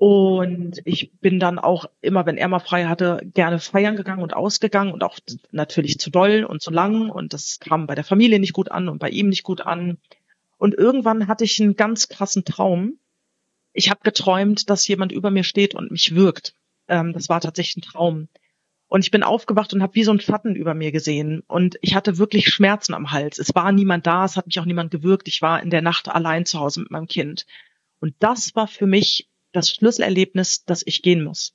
[0.00, 4.32] Und ich bin dann auch immer, wenn er mal frei hatte, gerne feiern gegangen und
[4.32, 5.18] ausgegangen und auch
[5.50, 7.10] natürlich zu doll und zu lang.
[7.10, 9.98] Und das kam bei der Familie nicht gut an und bei ihm nicht gut an.
[10.56, 12.98] Und irgendwann hatte ich einen ganz krassen Traum.
[13.74, 16.54] Ich habe geträumt, dass jemand über mir steht und mich wirkt.
[16.88, 18.28] Ähm, das war tatsächlich ein Traum.
[18.88, 21.42] Und ich bin aufgewacht und habe wie so einen Schatten über mir gesehen.
[21.46, 23.38] Und ich hatte wirklich Schmerzen am Hals.
[23.38, 25.28] Es war niemand da, es hat mich auch niemand gewirkt.
[25.28, 27.44] Ich war in der Nacht allein zu Hause mit meinem Kind.
[28.00, 31.54] Und das war für mich das Schlüsselerlebnis, dass ich gehen muss.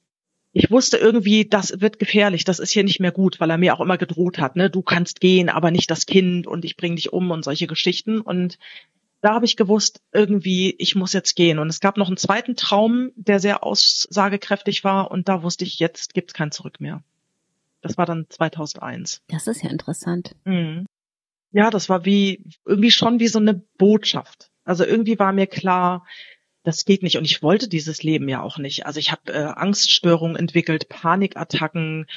[0.58, 3.76] Ich wusste irgendwie, das wird gefährlich, das ist hier nicht mehr gut, weil er mir
[3.76, 6.96] auch immer gedroht hat, ne, du kannst gehen, aber nicht das Kind und ich bring
[6.96, 8.22] dich um und solche Geschichten.
[8.22, 8.58] Und
[9.20, 11.60] da habe ich gewusst, irgendwie, ich muss jetzt gehen.
[11.60, 15.80] Und es gab noch einen zweiten Traum, der sehr aussagekräftig war und da wusste ich,
[15.80, 17.04] jetzt gibt's kein Zurück mehr.
[17.82, 19.24] Das war dann 2001.
[19.28, 20.36] Das ist ja interessant.
[20.46, 20.86] Mhm.
[21.52, 24.52] Ja, das war wie, irgendwie schon wie so eine Botschaft.
[24.64, 26.06] Also irgendwie war mir klar,
[26.65, 27.17] das geht nicht.
[27.17, 28.86] Und ich wollte dieses Leben ja auch nicht.
[28.86, 32.08] Also ich habe äh, Angststörungen entwickelt, Panikattacken.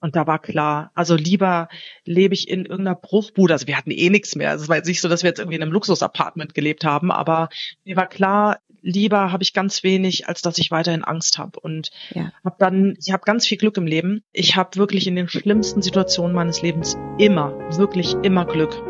[0.00, 1.68] Und da war klar, also lieber
[2.04, 3.54] lebe ich in irgendeiner Bruchbude.
[3.54, 4.50] Also wir hatten eh nichts mehr.
[4.50, 7.10] Also es war jetzt nicht so, dass wir jetzt irgendwie in einem Luxusapartment gelebt haben,
[7.10, 7.48] aber
[7.84, 11.58] mir war klar, lieber habe ich ganz wenig, als dass ich weiterhin Angst habe.
[11.58, 12.32] Und ja.
[12.44, 14.22] habe dann, ich habe ganz viel Glück im Leben.
[14.32, 18.82] Ich habe wirklich in den schlimmsten Situationen meines Lebens immer, wirklich immer Glück.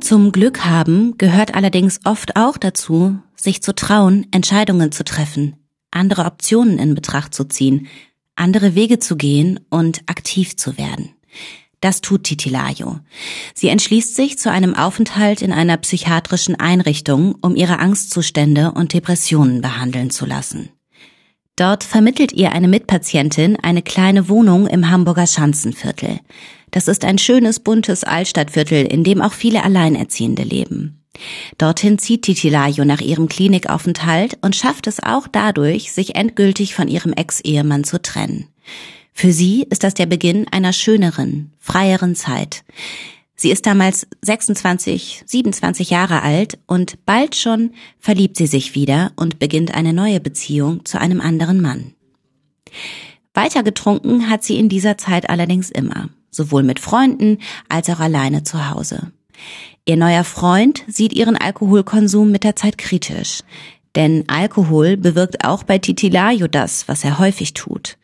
[0.00, 5.56] Zum Glück haben gehört allerdings oft auch dazu, sich zu trauen, Entscheidungen zu treffen,
[5.90, 7.88] andere Optionen in Betracht zu ziehen,
[8.36, 11.10] andere Wege zu gehen und aktiv zu werden.
[11.80, 13.00] Das tut Titilayo.
[13.54, 19.62] Sie entschließt sich zu einem Aufenthalt in einer psychiatrischen Einrichtung, um ihre Angstzustände und Depressionen
[19.62, 20.70] behandeln zu lassen.
[21.56, 26.20] Dort vermittelt ihr eine Mitpatientin eine kleine Wohnung im Hamburger Schanzenviertel.
[26.70, 30.99] Das ist ein schönes, buntes Altstadtviertel, in dem auch viele Alleinerziehende leben.
[31.58, 37.12] Dorthin zieht Titilayo nach ihrem Klinikaufenthalt und schafft es auch dadurch, sich endgültig von ihrem
[37.12, 38.48] Ex-Ehemann zu trennen.
[39.12, 42.64] Für sie ist das der Beginn einer schöneren, freieren Zeit.
[43.34, 49.38] Sie ist damals 26, 27 Jahre alt und bald schon verliebt sie sich wieder und
[49.38, 51.94] beginnt eine neue Beziehung zu einem anderen Mann.
[53.34, 58.42] Weiter getrunken hat sie in dieser Zeit allerdings immer sowohl mit Freunden als auch alleine
[58.42, 59.12] zu Hause.
[59.90, 63.40] Ihr neuer Freund sieht ihren Alkoholkonsum mit der Zeit kritisch.
[63.96, 67.98] Denn Alkohol bewirkt auch bei Titilayo das, was er häufig tut.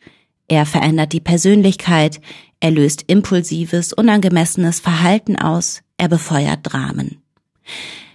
[0.49, 2.19] Er verändert die Persönlichkeit,
[2.59, 7.21] er löst impulsives, unangemessenes Verhalten aus, er befeuert Dramen.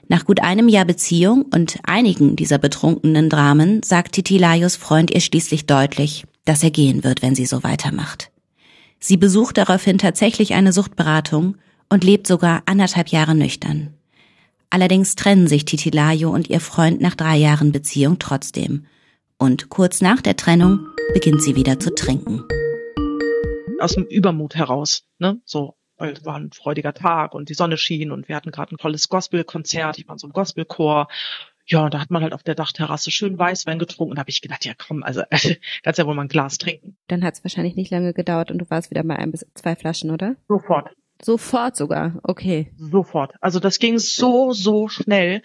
[0.07, 5.65] Nach gut einem Jahr Beziehung und einigen dieser betrunkenen Dramen sagt Titilayos Freund ihr schließlich
[5.65, 8.31] deutlich, dass er gehen wird, wenn sie so weitermacht.
[9.01, 11.57] Sie besucht daraufhin tatsächlich eine Suchtberatung
[11.89, 13.95] und lebt sogar anderthalb Jahre nüchtern.
[14.71, 18.87] Allerdings trennen sich Titilayo und ihr Freund nach drei Jahren Beziehung trotzdem.
[19.39, 22.45] Und kurz nach der Trennung beginnt sie wieder zu trinken.
[23.81, 25.41] Aus dem Übermut heraus, ne?
[25.45, 28.75] So, weil es war ein freudiger Tag und die Sonne schien und wir hatten gerade
[28.75, 29.99] ein tolles Gospelkonzert.
[29.99, 31.09] Ich war in so einem Gospelchor
[31.67, 34.65] ja, da hat man halt auf der Dachterrasse schön Weißwein getrunken und habe ich gedacht,
[34.65, 35.23] ja komm, also
[35.83, 36.97] kannst ja wohl mal ein Glas trinken.
[37.09, 39.77] Dann hat es wahrscheinlich nicht lange gedauert und du warst wieder bei ein bis zwei
[39.77, 40.37] Flaschen, oder?
[40.49, 40.91] Sofort.
[41.25, 42.73] Sofort sogar, okay.
[42.77, 43.35] Sofort.
[43.41, 45.43] Also das ging so, so schnell.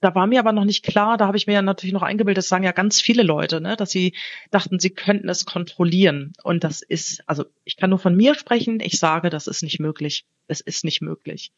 [0.00, 2.38] Da war mir aber noch nicht klar, da habe ich mir ja natürlich noch eingebildet,
[2.38, 4.14] das sagen ja ganz viele Leute, ne, dass sie
[4.52, 6.34] dachten, sie könnten es kontrollieren.
[6.44, 9.80] Und das ist, also ich kann nur von mir sprechen, ich sage, das ist nicht
[9.80, 10.24] möglich.
[10.46, 11.50] Es ist nicht möglich.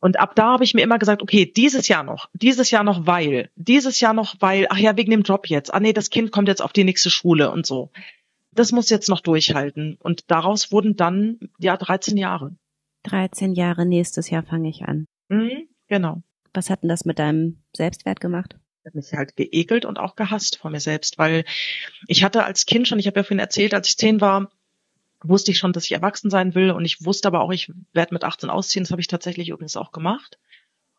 [0.00, 3.06] Und ab da habe ich mir immer gesagt, okay, dieses Jahr noch, dieses Jahr noch,
[3.06, 6.32] weil, dieses Jahr noch, weil, ach ja, wegen dem Job jetzt, ah nee, das Kind
[6.32, 7.90] kommt jetzt auf die nächste Schule und so.
[8.52, 9.96] Das muss jetzt noch durchhalten.
[10.00, 12.56] Und daraus wurden dann, ja, 13 Jahre.
[13.04, 15.06] 13 Jahre, nächstes Jahr fange ich an.
[15.28, 16.22] Mhm, genau.
[16.52, 18.56] Was hat denn das mit deinem Selbstwert gemacht?
[18.82, 21.44] Ich habe mich halt geekelt und auch gehasst vor mir selbst, weil
[22.06, 24.50] ich hatte als Kind schon, ich habe ja vorhin erzählt, als ich zehn war,
[25.22, 28.14] wusste ich schon, dass ich erwachsen sein will und ich wusste aber auch, ich werde
[28.14, 28.84] mit 18 ausziehen.
[28.84, 30.38] Das habe ich tatsächlich übrigens auch gemacht.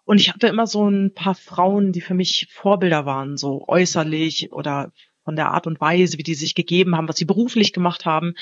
[0.03, 4.51] Und ich hatte immer so ein paar Frauen, die für mich Vorbilder waren, so äußerlich
[4.51, 4.91] oder
[5.31, 8.33] von der Art und Weise, wie die sich gegeben haben, was sie beruflich gemacht haben.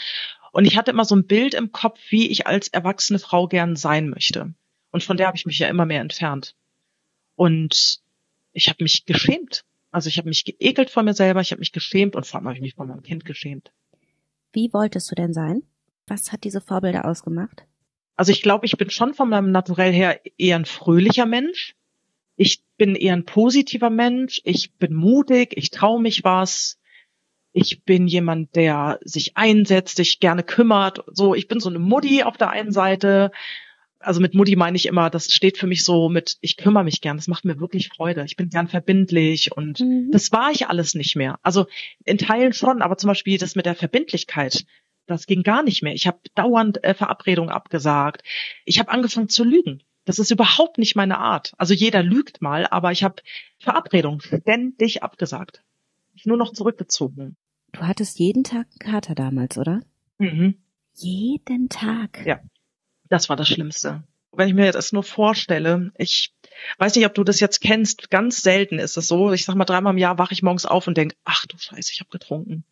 [0.52, 3.76] Und ich hatte immer so ein Bild im Kopf, wie ich als erwachsene Frau gern
[3.76, 4.56] sein möchte.
[4.90, 6.56] Und von der habe ich mich ja immer mehr entfernt.
[7.36, 8.00] Und
[8.54, 9.66] ich habe mich geschämt.
[9.92, 12.48] Also ich habe mich geekelt vor mir selber, ich habe mich geschämt und vor allem
[12.48, 13.72] habe ich mich vor meinem Kind geschämt.
[14.52, 15.62] Wie wolltest du denn sein?
[16.08, 17.66] Was hat diese Vorbilder ausgemacht?
[18.16, 21.76] Also ich glaube, ich bin schon von meinem Naturell her eher ein fröhlicher Mensch.
[22.36, 24.42] Ich bin eher ein positiver Mensch.
[24.44, 25.54] Ich bin mutig.
[25.56, 26.79] Ich traue mich was.
[27.52, 31.04] Ich bin jemand, der sich einsetzt, sich gerne kümmert.
[31.08, 33.32] So, ich bin so eine Mutti auf der einen Seite.
[34.00, 37.02] Also mit Mutti meine ich immer, das steht für mich so mit, ich kümmere mich
[37.02, 38.24] gern, das macht mir wirklich Freude.
[38.24, 40.10] Ich bin gern verbindlich und mhm.
[40.12, 41.38] das war ich alles nicht mehr.
[41.44, 41.66] Also
[42.06, 44.66] in Teilen schon, aber zum Beispiel das mit der Verbindlichkeit,
[45.06, 45.94] das ging gar nicht mehr.
[45.94, 48.24] Ich habe dauernd äh, Verabredungen abgesagt.
[48.64, 49.84] Ich habe angefangen zu lügen.
[50.06, 51.54] Das ist überhaupt nicht meine Art.
[51.58, 53.22] Also jeder lügt mal, aber ich habe
[53.60, 55.64] Verabredungen ständig abgesagt.
[56.20, 57.38] Ich nur noch zurückgezogen.
[57.72, 59.80] Du hattest jeden Tag einen Kater damals, oder?
[60.18, 60.56] Mhm.
[60.96, 62.26] Jeden Tag.
[62.26, 62.42] Ja.
[63.08, 64.04] Das war das Schlimmste.
[64.34, 66.36] Wenn ich mir das nur vorstelle, ich
[66.78, 69.32] weiß nicht, ob du das jetzt kennst, ganz selten ist es so.
[69.32, 71.94] Ich sag mal, dreimal im Jahr wache ich morgens auf und denk, ach du Scheiße,
[71.94, 72.66] ich habe getrunken.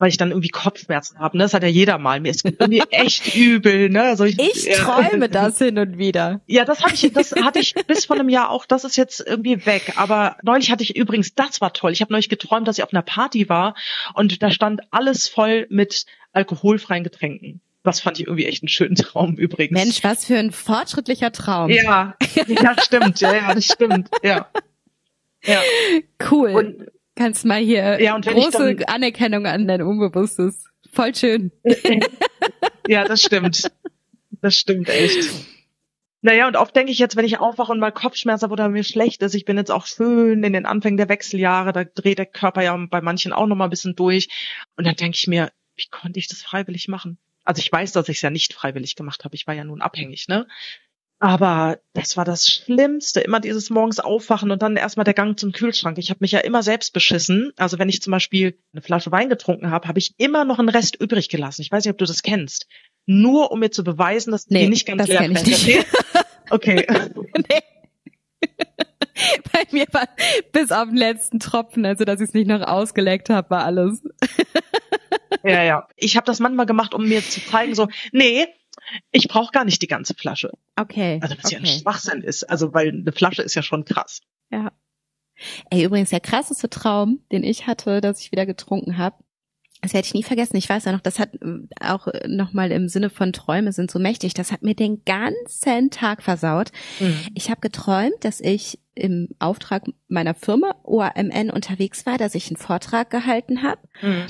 [0.00, 1.36] Weil ich dann irgendwie Kopfschmerzen habe.
[1.36, 1.44] Ne?
[1.44, 2.18] Das hat ja jeder mal.
[2.18, 3.88] Mir ist irgendwie echt übel.
[3.90, 4.02] Ne?
[4.02, 4.78] Also ich, ich ja.
[4.78, 6.40] träume das hin und wieder.
[6.46, 8.66] Ja, das hatte ich, das hatte ich bis vor einem Jahr auch.
[8.66, 9.92] Das ist jetzt irgendwie weg.
[9.96, 11.92] Aber neulich hatte ich übrigens, das war toll.
[11.92, 13.76] Ich habe neulich geträumt, dass ich auf einer Party war
[14.14, 17.60] und da stand alles voll mit alkoholfreien Getränken.
[17.82, 19.72] Das fand ich irgendwie echt einen schönen Traum übrigens.
[19.72, 21.70] Mensch, was für ein fortschrittlicher Traum.
[21.70, 24.48] Ja, ja, stimmt, ja, ja, das stimmt, ja.
[25.44, 25.62] Ja.
[26.30, 26.50] Cool.
[26.50, 26.86] Und,
[27.20, 30.64] Kannst mal hier ja, große dann, Anerkennung an dein Unbewusstes.
[30.90, 31.52] Voll schön.
[32.88, 33.70] ja, das stimmt.
[34.40, 35.28] Das stimmt echt.
[36.22, 38.84] Naja, und oft denke ich jetzt, wenn ich aufwache und mal Kopfschmerzen habe oder mir
[38.84, 42.24] schlecht ist, ich bin jetzt auch schön in den Anfängen der Wechseljahre, da dreht der
[42.24, 44.30] Körper ja bei manchen auch noch mal ein bisschen durch.
[44.76, 47.18] Und dann denke ich mir, wie konnte ich das freiwillig machen?
[47.44, 49.34] Also ich weiß, dass ich es ja nicht freiwillig gemacht habe.
[49.34, 50.46] Ich war ja nun abhängig, ne?
[51.22, 55.52] Aber das war das Schlimmste, immer dieses morgens aufwachen und dann erstmal der Gang zum
[55.52, 55.98] Kühlschrank.
[55.98, 57.52] Ich habe mich ja immer selbst beschissen.
[57.58, 60.70] Also wenn ich zum Beispiel eine Flasche Wein getrunken habe, habe ich immer noch einen
[60.70, 61.60] Rest übrig gelassen.
[61.60, 62.66] Ich weiß nicht, ob du das kennst.
[63.04, 65.86] Nur um mir zu beweisen, dass nee, die nicht ganz das leer ich nicht.
[66.52, 66.84] Okay.
[67.48, 67.60] nee.
[69.52, 70.08] Bei mir war
[70.50, 74.02] bis auf den letzten Tropfen, also dass ich es nicht noch ausgeleckt habe, war alles.
[75.44, 75.88] ja, ja.
[75.94, 78.46] Ich habe das manchmal gemacht, um mir zu zeigen, so, nee,
[79.12, 80.52] ich brauche gar nicht die ganze Flasche.
[80.76, 81.18] Okay.
[81.22, 81.54] Also was okay.
[81.54, 82.44] ja ein Schwachsinn ist.
[82.44, 84.20] Also weil eine Flasche ist ja schon krass.
[84.50, 84.72] Ja.
[85.70, 89.16] Ey, übrigens der krasseste Traum, den ich hatte, dass ich wieder getrunken habe,
[89.82, 90.56] das werde ich nie vergessen.
[90.56, 93.98] Ich weiß ja noch, das hat äh, auch nochmal im Sinne von Träume sind so
[93.98, 94.34] mächtig.
[94.34, 96.70] Das hat mir den ganzen Tag versaut.
[96.98, 97.18] Mhm.
[97.34, 102.56] Ich habe geträumt, dass ich im Auftrag meiner Firma OAMN unterwegs war, dass ich einen
[102.56, 104.26] Vortrag gehalten habe mhm.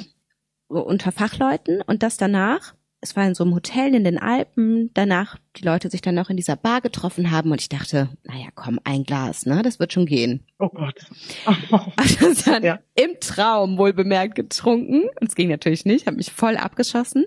[0.68, 5.38] unter Fachleuten und dass danach es war in so einem Hotel in den Alpen, danach
[5.56, 8.78] die Leute sich dann noch in dieser Bar getroffen haben und ich dachte, naja, komm,
[8.84, 10.44] ein Glas, ne, das wird schon gehen.
[10.58, 11.06] Oh Gott.
[11.96, 12.78] Also dann ja.
[12.94, 17.26] im Traum wohl bemerkt getrunken und es ging natürlich nicht, habe mich voll abgeschossen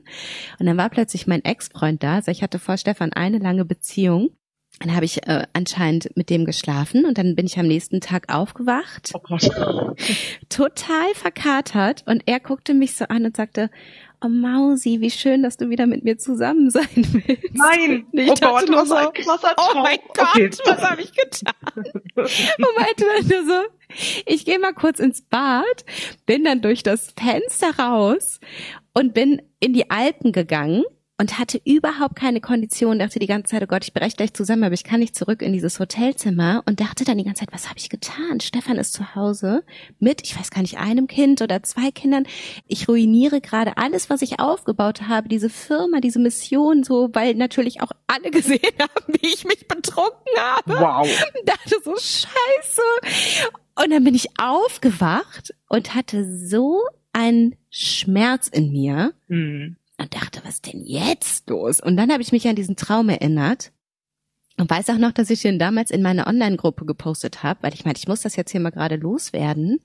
[0.59, 4.29] und dann war plötzlich mein Ex-Freund da, also ich hatte vor Stefan eine lange Beziehung
[4.79, 8.33] dann habe ich äh, anscheinend mit dem geschlafen und dann bin ich am nächsten Tag
[8.33, 9.11] aufgewacht.
[9.13, 9.49] Oh Gott.
[10.49, 13.69] Total verkatert und er guckte mich so an und sagte,
[14.23, 17.53] oh Mausi, wie schön, dass du wieder mit mir zusammen sein willst.
[17.53, 20.49] Nein, ich oh Gott, nur was, so, was hat Oh mein Gott, okay.
[20.65, 21.53] was habe ich getan?
[22.15, 23.61] und meinte dann so,
[24.25, 25.85] ich gehe mal kurz ins Bad,
[26.25, 28.39] bin dann durch das Fenster raus
[28.93, 30.83] und bin in die Alpen gegangen
[31.17, 34.63] und hatte überhaupt keine Kondition, dachte die ganze Zeit, oh Gott, ich breche gleich zusammen,
[34.63, 37.69] aber ich kann nicht zurück in dieses Hotelzimmer und dachte dann die ganze Zeit, was
[37.69, 38.39] habe ich getan?
[38.39, 39.63] Stefan ist zu Hause
[39.99, 42.25] mit, ich weiß gar nicht, einem Kind oder zwei Kindern.
[42.67, 47.81] Ich ruiniere gerade alles, was ich aufgebaut habe, diese Firma, diese Mission, so, weil natürlich
[47.81, 50.73] auch alle gesehen haben, wie ich mich betrunken habe.
[50.79, 51.07] Wow.
[51.39, 52.81] Und dachte so, scheiße.
[53.75, 59.13] Und dann bin ich aufgewacht und hatte so einen Schmerz in mir.
[59.27, 61.79] Mhm und dachte, was denn jetzt los?
[61.79, 63.71] Und dann habe ich mich an diesen Traum erinnert
[64.57, 67.85] und weiß auch noch, dass ich den damals in meine Online-Gruppe gepostet habe, weil ich
[67.85, 69.79] meinte, ich muss das jetzt hier mal gerade loswerden,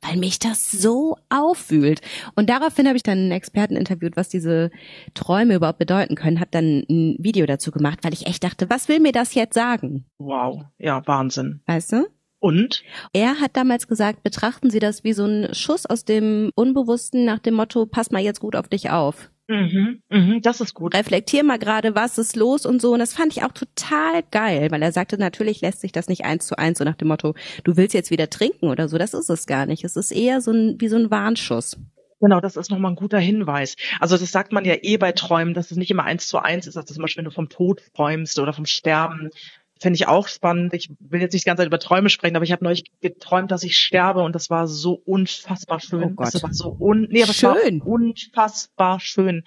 [0.00, 2.00] weil mich das so aufwühlt.
[2.34, 4.70] Und daraufhin habe ich dann einen Experten interviewt, was diese
[5.14, 8.88] Träume überhaupt bedeuten können, habe dann ein Video dazu gemacht, weil ich echt dachte, was
[8.88, 10.04] will mir das jetzt sagen?
[10.18, 11.62] Wow, ja, Wahnsinn.
[11.66, 12.06] Weißt du?
[12.38, 12.84] Und?
[13.12, 17.38] Er hat damals gesagt, betrachten Sie das wie so ein Schuss aus dem Unbewussten nach
[17.38, 19.30] dem Motto, pass mal jetzt gut auf dich auf.
[19.48, 20.94] Mhm, mhm, das ist gut.
[20.94, 22.92] Reflektier mal gerade, was ist los und so.
[22.92, 26.24] Und das fand ich auch total geil, weil er sagte, natürlich lässt sich das nicht
[26.24, 28.98] eins zu eins so nach dem Motto, du willst jetzt wieder trinken oder so.
[28.98, 29.84] Das ist es gar nicht.
[29.84, 31.76] Es ist eher so ein, wie so ein Warnschuss.
[32.20, 33.76] Genau, das ist nochmal ein guter Hinweis.
[34.00, 36.66] Also das sagt man ja eh bei Träumen, dass es nicht immer eins zu eins
[36.66, 36.76] ist.
[36.76, 39.30] Also zum Beispiel, wenn du vom Tod träumst oder vom Sterben,
[39.78, 40.72] Finde ich auch spannend.
[40.72, 43.50] Ich will jetzt nicht die ganze Zeit über Träume sprechen, aber ich habe neulich geträumt,
[43.50, 46.02] dass ich sterbe und das war so unfassbar schön.
[46.04, 46.34] Oh Gott.
[46.34, 47.80] Das war so un nee, aber schön.
[47.80, 49.44] war unfassbar schön.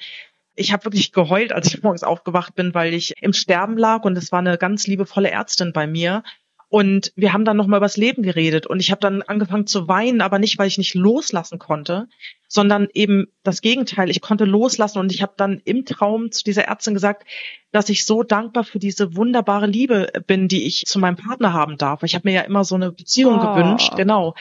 [0.55, 4.17] Ich habe wirklich geheult, als ich morgens aufgewacht bin, weil ich im Sterben lag und
[4.17, 6.23] es war eine ganz liebevolle Ärztin bei mir.
[6.69, 10.21] Und wir haben dann nochmal übers Leben geredet und ich habe dann angefangen zu weinen,
[10.21, 12.07] aber nicht, weil ich nicht loslassen konnte,
[12.47, 14.11] sondern eben das Gegenteil.
[14.11, 17.25] Ich konnte loslassen und ich habe dann im Traum zu dieser Ärztin gesagt,
[17.71, 21.77] dass ich so dankbar für diese wunderbare Liebe bin, die ich zu meinem Partner haben
[21.77, 22.03] darf.
[22.03, 23.53] Ich habe mir ja immer so eine Beziehung oh.
[23.53, 24.35] gewünscht, genau.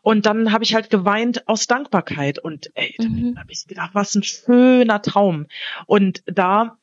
[0.00, 3.34] Und dann habe ich halt geweint aus Dankbarkeit und ey, mhm.
[3.34, 5.46] dann habe ich gedacht, was ein schöner Traum.
[5.86, 6.78] Und da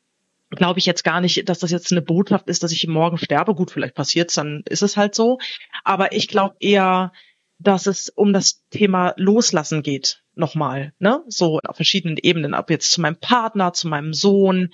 [0.52, 3.56] glaube ich jetzt gar nicht, dass das jetzt eine Botschaft ist, dass ich morgen sterbe.
[3.56, 5.40] Gut, vielleicht passiert's, dann ist es halt so.
[5.84, 7.12] Aber ich glaube eher,
[7.58, 10.24] dass es um das Thema Loslassen geht.
[10.34, 11.24] Nochmal, ne?
[11.28, 12.54] So auf verschiedenen Ebenen.
[12.54, 14.70] Ob jetzt zu meinem Partner, zu meinem Sohn,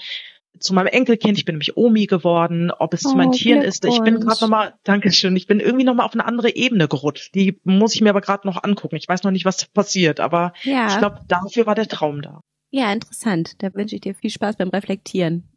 [0.60, 1.38] zu meinem Enkelkind.
[1.38, 2.72] Ich bin nämlich Omi geworden.
[2.72, 3.86] Ob es oh, zu meinen oh, Tieren ist.
[3.86, 7.36] Ich bin gerade nochmal, Dankeschön, ich bin irgendwie nochmal auf eine andere Ebene gerutscht.
[7.36, 8.96] Die muss ich mir aber gerade noch angucken.
[8.96, 10.20] Ich weiß noch nicht, was passiert.
[10.20, 10.88] Aber ja.
[10.88, 12.42] ich glaube, dafür war der Traum da.
[12.70, 13.62] Ja, interessant.
[13.62, 15.48] Da wünsche ich dir viel Spaß beim Reflektieren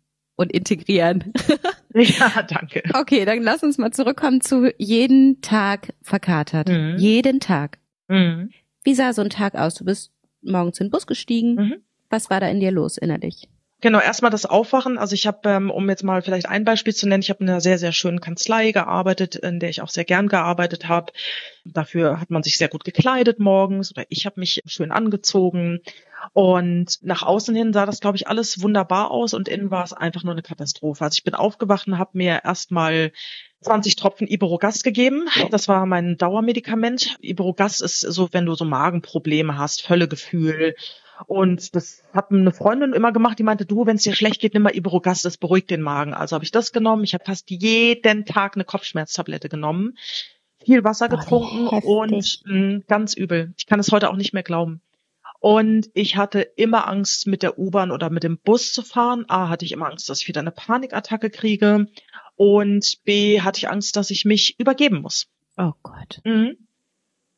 [0.41, 1.35] und integrieren.
[1.95, 2.83] ja, danke.
[2.95, 6.71] Okay, dann lass uns mal zurückkommen zu jeden Tag verkatert.
[6.71, 6.97] Mhm.
[6.97, 7.79] Jeden Tag.
[8.09, 8.51] Mhm.
[8.83, 9.75] Wie sah so ein Tag aus?
[9.75, 11.55] Du bist morgens in den Bus gestiegen.
[11.57, 11.75] Mhm.
[12.09, 13.50] Was war da in dir los innerlich?
[13.83, 14.99] Genau, erstmal das Aufwachen.
[14.99, 17.49] Also ich habe, ähm, um jetzt mal vielleicht ein Beispiel zu nennen, ich habe in
[17.49, 21.13] einer sehr, sehr schönen Kanzlei gearbeitet, in der ich auch sehr gern gearbeitet habe.
[21.65, 25.81] Dafür hat man sich sehr gut gekleidet morgens oder ich habe mich schön angezogen.
[26.35, 29.95] Und nach außen hin sah das, glaube ich, alles wunderbar aus und innen war es
[29.95, 31.03] einfach nur eine Katastrophe.
[31.03, 33.13] Also ich bin aufgewacht und habe mir erstmal
[33.63, 35.29] 20 Tropfen Iberogast gegeben.
[35.51, 37.17] Das war mein Dauermedikament.
[37.23, 40.75] Iberogast ist so, wenn du so Magenprobleme hast, Völlegefühl
[41.27, 44.55] und das hat eine Freundin immer gemacht, die meinte, du, wenn es dir schlecht geht,
[44.55, 46.15] nimm mal Iberogast, das beruhigt den Magen.
[46.15, 47.05] Also habe ich das genommen.
[47.05, 49.97] Ich habe fast jeden Tag eine Kopfschmerztablette genommen,
[50.65, 53.55] viel Wasser getrunken oh, und mh, mm, ganz übel.
[53.57, 54.81] Ich kann es heute auch nicht mehr glauben.
[55.41, 59.25] Und ich hatte immer Angst, mit der U-Bahn oder mit dem Bus zu fahren.
[59.29, 61.87] A, hatte ich immer Angst, dass ich wieder eine Panikattacke kriege.
[62.37, 65.29] Und B, hatte ich Angst, dass ich mich übergeben muss.
[65.57, 66.21] Oh Gott.
[66.25, 66.59] Mhm.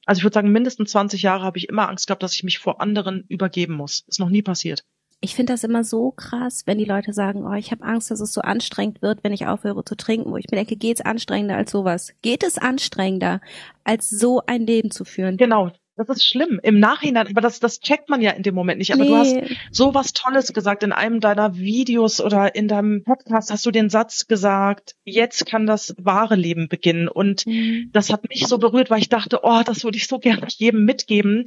[0.05, 2.59] Also ich würde sagen, mindestens 20 Jahre habe ich immer Angst gehabt, dass ich mich
[2.59, 4.05] vor anderen übergeben muss.
[4.09, 4.85] Ist noch nie passiert.
[5.25, 8.19] Ich finde das immer so krass, wenn die Leute sagen, oh, ich habe Angst, dass
[8.19, 11.57] es so anstrengend wird, wenn ich aufhöre zu trinken, wo ich mir denke, geht's anstrengender
[11.57, 12.13] als sowas?
[12.23, 13.41] Geht es anstrengender,
[13.85, 15.37] als so ein Leben zu führen?
[15.37, 16.59] Genau, das ist schlimm.
[16.63, 18.93] Im Nachhinein, aber das, das checkt man ja in dem Moment nicht.
[18.93, 19.09] Aber nee.
[19.09, 19.37] du hast
[19.71, 23.91] so was Tolles gesagt in einem deiner Videos oder in deinem Podcast hast du den
[23.91, 27.09] Satz gesagt, jetzt kann das wahre Leben beginnen.
[27.09, 27.91] Und mhm.
[27.93, 30.85] das hat mich so berührt, weil ich dachte, oh, das würde ich so gerne jedem
[30.85, 31.45] mitgeben,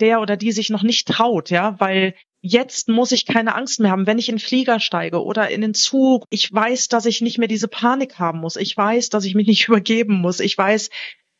[0.00, 2.14] der oder die sich noch nicht traut, ja, weil
[2.46, 5.62] jetzt muss ich keine Angst mehr haben, wenn ich in den Flieger steige oder in
[5.62, 6.26] den Zug.
[6.28, 8.56] Ich weiß, dass ich nicht mehr diese Panik haben muss.
[8.56, 10.40] Ich weiß, dass ich mich nicht übergeben muss.
[10.40, 10.90] Ich weiß,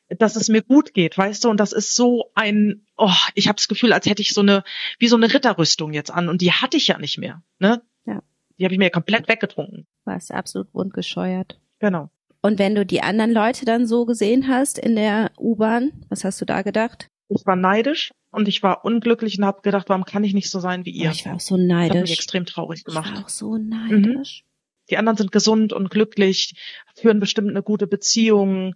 [0.08, 1.50] dass es mir gut geht, weißt du?
[1.50, 4.64] Und das ist so ein, oh, ich habe das Gefühl, als hätte ich so eine,
[4.98, 6.28] wie so eine Ritterrüstung jetzt an.
[6.28, 7.82] Und die hatte ich ja nicht mehr, ne?
[8.04, 8.22] Ja.
[8.58, 9.86] Die habe ich mir komplett weggetrunken.
[10.04, 11.58] Warst absolut wundgescheuert.
[11.78, 12.10] Genau.
[12.42, 16.40] Und wenn du die anderen Leute dann so gesehen hast in der U-Bahn, was hast
[16.40, 17.08] du da gedacht?
[17.28, 20.60] Ich war neidisch und ich war unglücklich und habe gedacht, warum kann ich nicht so
[20.60, 21.08] sein wie ihr?
[21.08, 21.88] Oh, ich war auch so neidisch.
[21.88, 23.08] Das hat mich extrem traurig gemacht.
[23.10, 24.44] Ich war auch so neidisch.
[24.44, 24.50] Mhm.
[24.90, 26.54] Die anderen sind gesund und glücklich,
[26.94, 28.74] führen bestimmt eine gute Beziehung,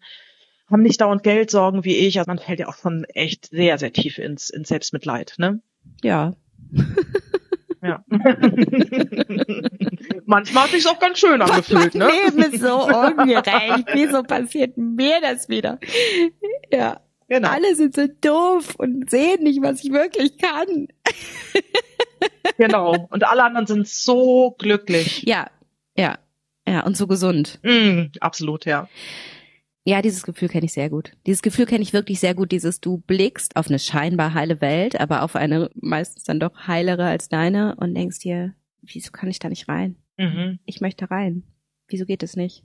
[0.70, 2.18] haben nicht dauernd Geldsorgen wie ich.
[2.18, 5.60] Also man fällt ja auch schon echt sehr, sehr tief ins, ins Selbstmitleid, ne?
[6.02, 6.34] Ja.
[7.80, 8.04] Ja.
[10.26, 12.08] Manchmal hat sich's auch ganz schön angefühlt, ne?
[12.08, 13.86] Leben ist so ungerecht.
[13.92, 15.78] Wieso passiert mir das wieder?
[16.72, 17.00] Ja.
[17.28, 17.48] Genau.
[17.50, 20.88] Alle sind so doof und sehen nicht, was ich wirklich kann.
[22.56, 23.06] genau.
[23.10, 25.22] Und alle anderen sind so glücklich.
[25.26, 25.50] Ja,
[25.94, 26.18] ja,
[26.66, 27.58] ja, und so gesund.
[27.62, 28.88] Mm, absolut, ja.
[29.88, 31.12] Ja, dieses Gefühl kenne ich sehr gut.
[31.26, 35.00] Dieses Gefühl kenne ich wirklich sehr gut, dieses du blickst auf eine scheinbar heile Welt,
[35.00, 39.38] aber auf eine meistens dann doch heilere als deine und denkst dir, wieso kann ich
[39.38, 39.96] da nicht rein?
[40.18, 40.58] Mhm.
[40.66, 41.42] Ich möchte rein.
[41.86, 42.64] Wieso geht es nicht?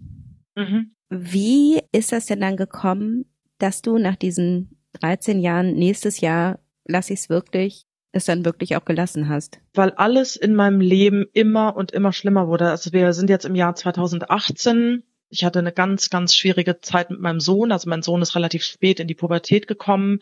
[0.56, 0.92] Mhm.
[1.08, 3.24] Wie ist das denn dann gekommen,
[3.58, 8.84] dass du nach diesen 13 Jahren nächstes Jahr lass ich's wirklich es dann wirklich auch
[8.84, 9.62] gelassen hast?
[9.74, 12.70] Weil alles in meinem Leben immer und immer schlimmer wurde.
[12.70, 17.20] Also wir sind jetzt im Jahr 2018 ich hatte eine ganz, ganz schwierige Zeit mit
[17.20, 17.72] meinem Sohn.
[17.72, 20.20] Also mein Sohn ist relativ spät in die Pubertät gekommen.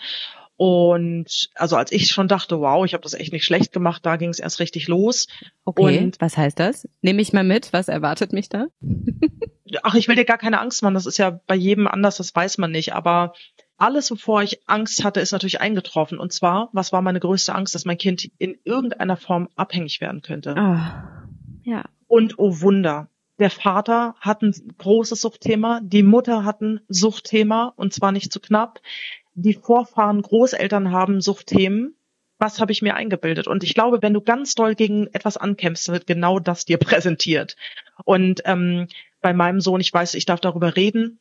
[0.56, 4.16] Und also als ich schon dachte, wow, ich habe das echt nicht schlecht gemacht, da
[4.16, 5.28] ging es erst richtig los.
[5.66, 6.88] Okay, und was heißt das?
[7.02, 8.68] Nehme ich mal mit, was erwartet mich da?
[9.84, 12.36] Ach, ich will dir gar keine Angst machen, das ist ja bei jedem anders, das
[12.36, 12.94] weiß man nicht.
[12.94, 13.34] Aber
[13.78, 16.20] alles, wovor ich Angst hatte, ist natürlich eingetroffen.
[16.20, 20.22] Und zwar, was war meine größte Angst, dass mein Kind in irgendeiner Form abhängig werden
[20.22, 20.56] könnte.
[20.56, 21.26] Ah,
[21.64, 21.86] ja.
[22.08, 23.10] Und oh Wunder,
[23.42, 28.40] der Vater hat ein großes Suchtthema, die Mutter hat ein Suchtthema und zwar nicht zu
[28.40, 28.80] knapp.
[29.34, 31.96] Die Vorfahren, Großeltern haben Suchtthemen.
[32.38, 33.48] Was habe ich mir eingebildet?
[33.48, 37.56] Und ich glaube, wenn du ganz doll gegen etwas ankämpfst, wird genau das dir präsentiert.
[38.06, 38.88] Und ähm,
[39.22, 41.20] bei meinem Sohn, ich weiß, ich darf darüber reden,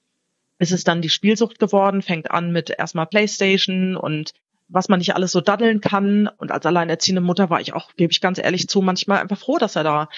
[0.58, 4.34] ist es dann die Spielsucht geworden, fängt an mit erstmal Playstation und
[4.68, 6.28] was man nicht alles so daddeln kann.
[6.36, 9.56] Und als alleinerziehende Mutter war ich auch, gebe ich ganz ehrlich zu, manchmal einfach froh,
[9.56, 10.08] dass er da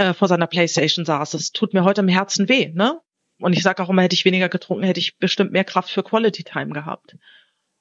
[0.00, 1.32] äh, vor seiner Playstation saß.
[1.32, 3.00] Das tut mir heute im Herzen weh, ne?
[3.38, 6.02] Und ich sage auch immer, hätte ich weniger getrunken, hätte ich bestimmt mehr Kraft für
[6.02, 7.16] Quality Time gehabt.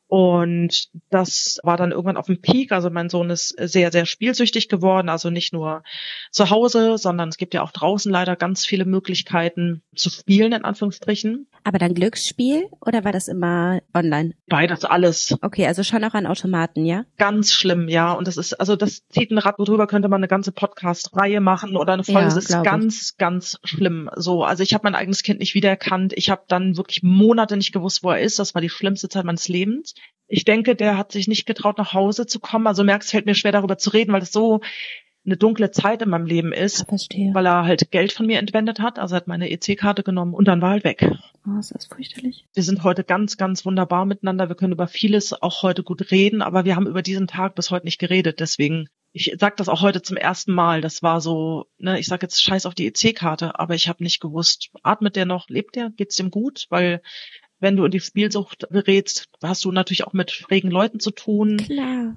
[0.09, 2.71] Und das war dann irgendwann auf dem Peak.
[2.71, 5.07] Also mein Sohn ist sehr, sehr spielsüchtig geworden.
[5.07, 5.83] Also nicht nur
[6.31, 10.65] zu Hause, sondern es gibt ja auch draußen leider ganz viele Möglichkeiten zu spielen, in
[10.65, 11.45] Anführungsstrichen.
[11.63, 14.33] Aber dann Glücksspiel oder war das immer online?
[14.47, 15.37] Beides, alles.
[15.43, 17.05] Okay, also schon auch an Automaten, ja?
[17.19, 18.11] Ganz schlimm, ja.
[18.13, 21.77] Und das ist, also das zieht ein Rad, worüber könnte man eine ganze Podcast-Reihe machen
[21.77, 22.21] oder eine Folge.
[22.21, 23.17] Ja, das ist ganz, ich.
[23.19, 24.09] ganz schlimm.
[24.15, 26.13] So, also ich habe mein eigenes Kind nicht wiedererkannt.
[26.15, 28.39] Ich habe dann wirklich Monate nicht gewusst, wo er ist.
[28.39, 29.93] Das war die schlimmste Zeit meines Lebens.
[30.27, 32.67] Ich denke, der hat sich nicht getraut, nach Hause zu kommen.
[32.67, 34.61] Also merkst, fällt mir schwer darüber zu reden, weil es so
[35.25, 37.33] eine dunkle Zeit in meinem Leben ist, Verstehe.
[37.33, 38.99] weil er halt Geld von mir entwendet hat.
[38.99, 41.05] Also er hat meine EC-Karte genommen und dann war halt weg.
[41.47, 42.45] Oh, ist das fürchterlich.
[42.53, 44.49] Wir sind heute ganz, ganz wunderbar miteinander.
[44.49, 47.69] Wir können über vieles auch heute gut reden, aber wir haben über diesen Tag bis
[47.69, 48.39] heute nicht geredet.
[48.39, 50.81] Deswegen, ich sag das auch heute zum ersten Mal.
[50.81, 54.21] Das war so, ne, ich sag jetzt Scheiß auf die EC-Karte, aber ich habe nicht
[54.21, 56.65] gewusst, atmet der noch, lebt der, geht's dem gut?
[56.69, 57.01] Weil
[57.59, 61.57] wenn du in die Spielsucht gerätst, hast du natürlich auch mit schrägen Leuten zu tun.
[61.57, 62.15] Klar.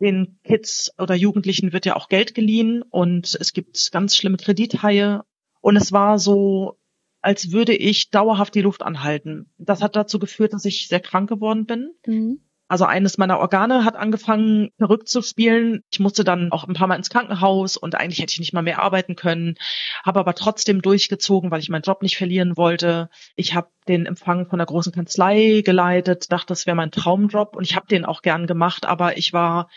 [0.00, 5.22] Den Kids oder Jugendlichen wird ja auch Geld geliehen und es gibt ganz schlimme Kredithaie.
[5.60, 6.78] Und es war so,
[7.20, 9.52] als würde ich dauerhaft die Luft anhalten.
[9.58, 11.92] Das hat dazu geführt, dass ich sehr krank geworden bin.
[12.06, 12.40] Mhm.
[12.70, 15.82] Also eines meiner Organe hat angefangen, verrückt zu spielen.
[15.90, 18.62] Ich musste dann auch ein paar Mal ins Krankenhaus und eigentlich hätte ich nicht mal
[18.62, 19.56] mehr arbeiten können,
[20.04, 23.10] habe aber trotzdem durchgezogen, weil ich meinen Job nicht verlieren wollte.
[23.34, 27.64] Ich habe den Empfang von der großen Kanzlei geleitet, dachte, das wäre mein Traumjob und
[27.64, 29.68] ich habe den auch gern gemacht, aber ich war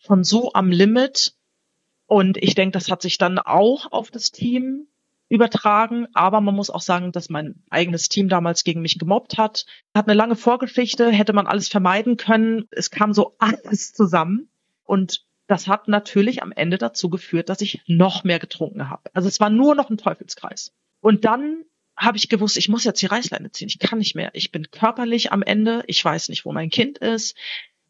[0.00, 1.36] schon so am Limit
[2.06, 4.88] und ich denke, das hat sich dann auch auf das Team
[5.32, 6.06] übertragen.
[6.12, 9.64] Aber man muss auch sagen, dass mein eigenes Team damals gegen mich gemobbt hat.
[9.94, 12.66] Hat eine lange Vorgeschichte, hätte man alles vermeiden können.
[12.70, 14.50] Es kam so alles zusammen.
[14.84, 19.10] Und das hat natürlich am Ende dazu geführt, dass ich noch mehr getrunken habe.
[19.14, 20.74] Also es war nur noch ein Teufelskreis.
[21.00, 21.64] Und dann
[21.96, 23.68] habe ich gewusst, ich muss jetzt die Reißleine ziehen.
[23.68, 24.30] Ich kann nicht mehr.
[24.34, 25.82] Ich bin körperlich am Ende.
[25.86, 27.36] Ich weiß nicht, wo mein Kind ist.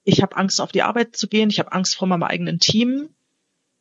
[0.04, 1.50] Ich habe Angst, auf die Arbeit zu gehen.
[1.50, 3.08] Ich habe Angst vor meinem eigenen Team.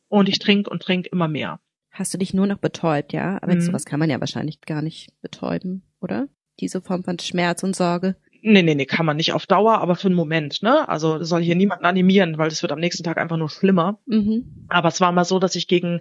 [0.08, 1.60] Und ich trinke und trinke immer mehr
[1.92, 3.38] hast du dich nur noch betäubt, ja?
[3.42, 3.60] Aber mhm.
[3.60, 6.28] sowas kann man ja wahrscheinlich gar nicht betäuben, oder?
[6.60, 8.16] Diese Form von Schmerz und Sorge.
[8.44, 10.88] Nee, nee, nee, kann man nicht auf Dauer, aber für einen Moment, ne?
[10.88, 14.00] Also das soll hier niemanden animieren, weil das wird am nächsten Tag einfach nur schlimmer.
[14.06, 14.66] Mhm.
[14.68, 16.00] Aber es war mal so, dass ich gegen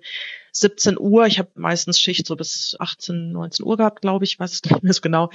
[0.52, 4.54] 17 Uhr, ich habe meistens Schicht so bis 18, 19 Uhr gehabt, glaube ich, weiß
[4.54, 5.30] es nicht mehr so genau.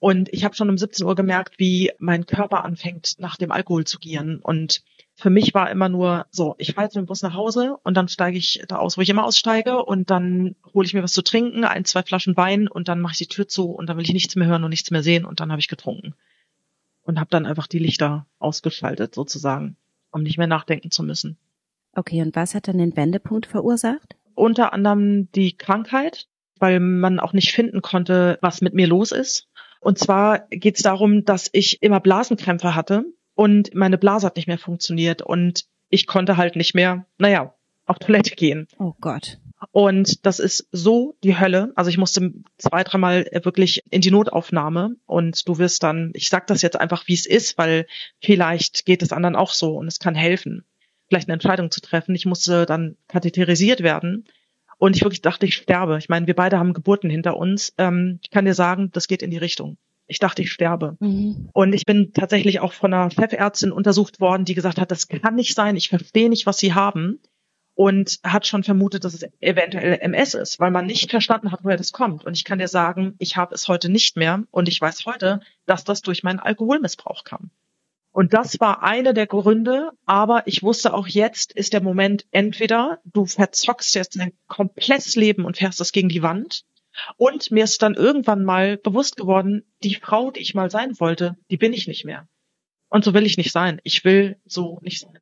[0.00, 3.86] Und ich habe schon um 17 Uhr gemerkt, wie mein Körper anfängt, nach dem Alkohol
[3.86, 4.40] zu gieren.
[4.42, 4.82] Und
[5.20, 7.94] für mich war immer nur so, ich fahre jetzt mit dem Bus nach Hause und
[7.94, 11.12] dann steige ich da aus, wo ich immer aussteige und dann hole ich mir was
[11.12, 13.98] zu trinken, ein, zwei Flaschen Wein und dann mache ich die Tür zu und dann
[13.98, 16.14] will ich nichts mehr hören und nichts mehr sehen und dann habe ich getrunken.
[17.02, 19.76] Und habe dann einfach die Lichter ausgeschaltet sozusagen,
[20.10, 21.36] um nicht mehr nachdenken zu müssen.
[21.94, 24.16] Okay, und was hat dann den Wendepunkt verursacht?
[24.34, 29.48] Unter anderem die Krankheit, weil man auch nicht finden konnte, was mit mir los ist.
[29.80, 33.04] Und zwar geht es darum, dass ich immer Blasenkrämpfe hatte
[33.40, 37.54] und meine Blase hat nicht mehr funktioniert und ich konnte halt nicht mehr, naja,
[37.86, 38.68] auf Toilette gehen.
[38.78, 39.38] Oh Gott.
[39.72, 41.72] Und das ist so die Hölle.
[41.74, 46.48] Also ich musste zwei, dreimal wirklich in die Notaufnahme und du wirst dann, ich sag
[46.48, 47.86] das jetzt einfach, wie es ist, weil
[48.20, 50.66] vielleicht geht es anderen auch so und es kann helfen,
[51.08, 52.14] vielleicht eine Entscheidung zu treffen.
[52.14, 54.26] Ich musste dann katheterisiert werden
[54.76, 55.96] und ich wirklich dachte, ich sterbe.
[55.96, 57.72] Ich meine, wir beide haben Geburten hinter uns.
[57.78, 59.78] Ähm, ich kann dir sagen, das geht in die Richtung.
[60.10, 60.96] Ich dachte, ich sterbe.
[60.98, 61.50] Mhm.
[61.52, 65.36] Und ich bin tatsächlich auch von einer Chefärztin untersucht worden, die gesagt hat, das kann
[65.36, 67.20] nicht sein, ich verstehe nicht, was Sie haben.
[67.74, 71.78] Und hat schon vermutet, dass es eventuell MS ist, weil man nicht verstanden hat, woher
[71.78, 72.26] das kommt.
[72.26, 74.42] Und ich kann dir sagen, ich habe es heute nicht mehr.
[74.50, 77.50] Und ich weiß heute, dass das durch meinen Alkoholmissbrauch kam.
[78.12, 82.98] Und das war eine der Gründe, aber ich wusste auch jetzt ist der Moment entweder
[83.04, 86.64] du verzockst jetzt dein komplettes Leben und fährst das gegen die Wand
[87.16, 91.36] und mir ist dann irgendwann mal bewusst geworden, die Frau, die ich mal sein wollte,
[91.50, 92.28] die bin ich nicht mehr.
[92.88, 93.80] Und so will ich nicht sein.
[93.84, 95.18] Ich will so nicht sein.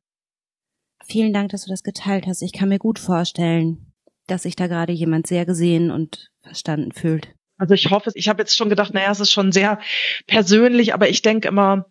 [1.05, 2.41] Vielen Dank, dass du das geteilt hast.
[2.41, 3.93] Ich kann mir gut vorstellen,
[4.27, 7.29] dass sich da gerade jemand sehr gesehen und verstanden fühlt.
[7.57, 9.79] Also ich hoffe, ich habe jetzt schon gedacht, naja, es ist schon sehr
[10.27, 11.85] persönlich, aber ich denke immer,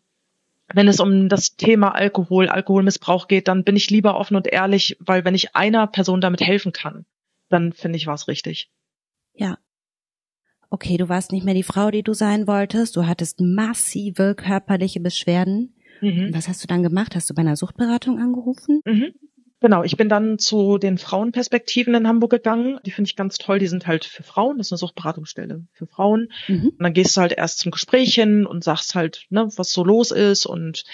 [0.72, 4.97] wenn es um das Thema Alkohol, Alkoholmissbrauch geht, dann bin ich lieber offen und ehrlich,
[5.01, 7.07] weil wenn ich einer Person damit helfen kann,
[7.49, 8.70] dann finde ich was richtig.
[9.35, 9.59] Ja,
[10.71, 15.01] okay, du warst nicht mehr die Frau, die du sein wolltest, du hattest massive körperliche
[15.01, 15.75] Beschwerden.
[16.01, 16.31] Mhm.
[16.33, 17.14] Was hast du dann gemacht?
[17.14, 18.83] Hast du bei einer Suchtberatung angerufen?
[18.85, 19.14] Mhm.
[19.61, 22.79] Genau, ich bin dann zu den Frauenperspektiven in Hamburg gegangen.
[22.87, 23.59] Die finde ich ganz toll.
[23.59, 24.59] Die sind halt für Frauen.
[24.59, 26.29] Das ist eine Suchtberatungsstelle für Frauen.
[26.47, 26.69] Mhm.
[26.69, 29.83] Und dann gehst du halt erst zum Gespräch hin und sagst halt, ne, was so
[29.83, 30.47] los ist.
[30.47, 30.85] Und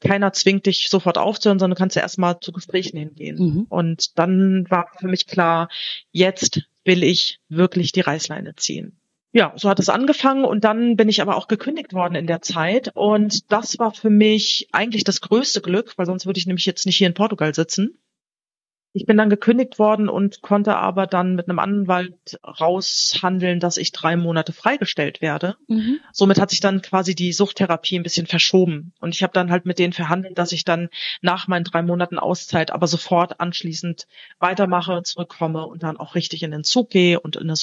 [0.00, 3.38] keiner zwingt dich sofort aufzuhören, sondern du kannst ja erstmal zu Gesprächen hingehen.
[3.38, 3.66] Mhm.
[3.70, 5.70] Und dann war für mich klar,
[6.12, 8.99] jetzt will ich wirklich die Reißleine ziehen
[9.32, 12.42] ja, so hat es angefangen und dann bin ich aber auch gekündigt worden in der
[12.42, 16.66] Zeit und das war für mich eigentlich das größte Glück, weil sonst würde ich nämlich
[16.66, 17.98] jetzt nicht hier in Portugal sitzen.
[18.92, 23.92] Ich bin dann gekündigt worden und konnte aber dann mit einem Anwalt raushandeln, dass ich
[23.92, 25.56] drei Monate freigestellt werde.
[25.68, 26.00] Mhm.
[26.12, 28.92] Somit hat sich dann quasi die Suchttherapie ein bisschen verschoben.
[28.98, 30.88] Und ich habe dann halt mit denen verhandelt, dass ich dann
[31.22, 34.08] nach meinen drei Monaten Auszeit aber sofort anschließend
[34.40, 37.54] weitermache, zurückkomme und dann auch richtig in den Zug gehe und in eine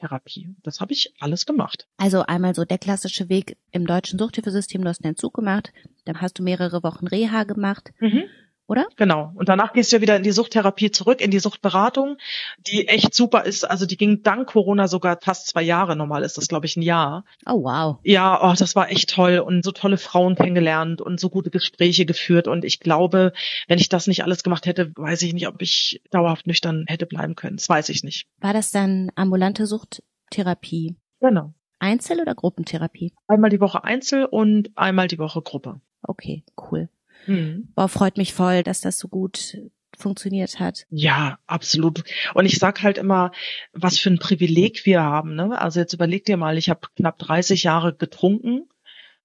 [0.00, 0.48] Suchttherapie.
[0.62, 1.86] Das habe ich alles gemacht.
[1.96, 5.72] Also einmal so der klassische Weg im deutschen Suchthilfesystem, du hast einen Entzug gemacht,
[6.04, 7.92] dann hast du mehrere Wochen Reha gemacht.
[8.00, 8.24] Mhm
[8.70, 8.86] oder?
[8.96, 9.32] Genau.
[9.34, 12.18] Und danach gehst du ja wieder in die Suchttherapie zurück, in die Suchtberatung,
[12.58, 13.68] die echt super ist.
[13.68, 15.96] Also die ging dank Corona sogar fast zwei Jahre.
[15.96, 17.24] Normal ist das, glaube ich, ein Jahr.
[17.46, 17.98] Oh, wow.
[18.04, 22.06] Ja, oh, das war echt toll und so tolle Frauen kennengelernt und so gute Gespräche
[22.06, 22.46] geführt.
[22.46, 23.32] Und ich glaube,
[23.66, 27.06] wenn ich das nicht alles gemacht hätte, weiß ich nicht, ob ich dauerhaft nüchtern hätte
[27.06, 27.56] bleiben können.
[27.56, 28.28] Das weiß ich nicht.
[28.38, 30.94] War das dann ambulante Suchttherapie?
[31.18, 31.54] Genau.
[31.80, 33.14] Einzel- oder Gruppentherapie?
[33.26, 35.80] Einmal die Woche Einzel und einmal die Woche Gruppe.
[36.02, 36.88] Okay, cool.
[37.26, 37.68] Mhm.
[37.74, 39.58] Boah, freut mich voll, dass das so gut
[39.96, 40.86] funktioniert hat.
[40.90, 42.04] Ja, absolut.
[42.34, 43.32] Und ich sag halt immer,
[43.72, 45.34] was für ein Privileg wir haben.
[45.34, 45.60] Ne?
[45.60, 48.68] Also jetzt überleg dir mal, ich habe knapp 30 Jahre getrunken.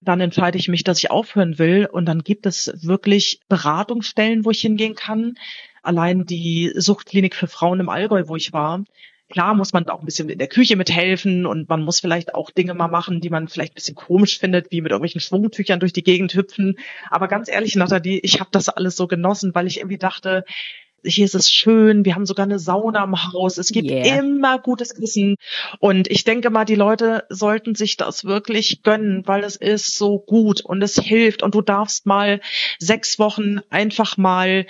[0.02, 1.88] Dann entscheide ich mich, dass ich aufhören will.
[1.91, 5.36] Und dann gibt es wirklich Beratungsstellen, wo ich hingehen kann.
[5.82, 8.84] Allein die Suchtklinik für Frauen im Allgäu, wo ich war,
[9.30, 12.51] Klar muss man auch ein bisschen in der Küche mithelfen und man muss vielleicht auch
[12.51, 15.93] Dinge mal machen, die man vielleicht ein bisschen komisch findet, wie mit irgendwelchen Schwungtüchern durch
[15.93, 16.78] die Gegend hüpfen.
[17.09, 20.45] Aber ganz ehrlich, Nathalie, ich habe das alles so genossen, weil ich irgendwie dachte,
[21.06, 24.20] hier ist es schön, wir haben sogar eine Sauna im Haus, es gibt yeah.
[24.20, 25.36] immer gutes Essen.
[25.80, 30.20] Und ich denke mal, die Leute sollten sich das wirklich gönnen, weil es ist so
[30.20, 32.41] gut und es hilft und du darfst mal
[32.80, 34.66] sechs Wochen einfach mal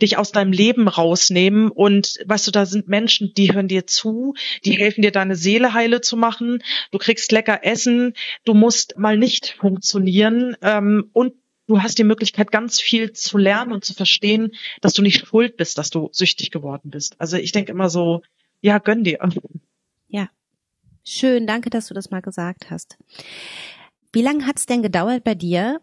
[0.00, 4.34] dich aus deinem Leben rausnehmen und weißt du, da sind Menschen, die hören dir zu,
[4.64, 8.14] die helfen dir deine Seele heile zu machen, du kriegst lecker Essen,
[8.44, 11.34] du musst mal nicht funktionieren ähm, und
[11.68, 15.56] du hast die Möglichkeit, ganz viel zu lernen und zu verstehen, dass du nicht schuld
[15.56, 17.20] bist, dass du süchtig geworden bist.
[17.20, 18.22] Also ich denke immer so,
[18.60, 19.20] ja, gönn dir.
[20.08, 20.28] Ja.
[21.04, 22.98] Schön, danke, dass du das mal gesagt hast.
[24.12, 25.80] Wie lange hat es denn gedauert bei dir,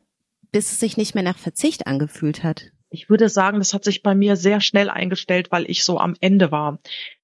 [0.51, 2.71] bis es sich nicht mehr nach Verzicht angefühlt hat?
[2.89, 6.15] Ich würde sagen, das hat sich bei mir sehr schnell eingestellt, weil ich so am
[6.21, 6.79] Ende war.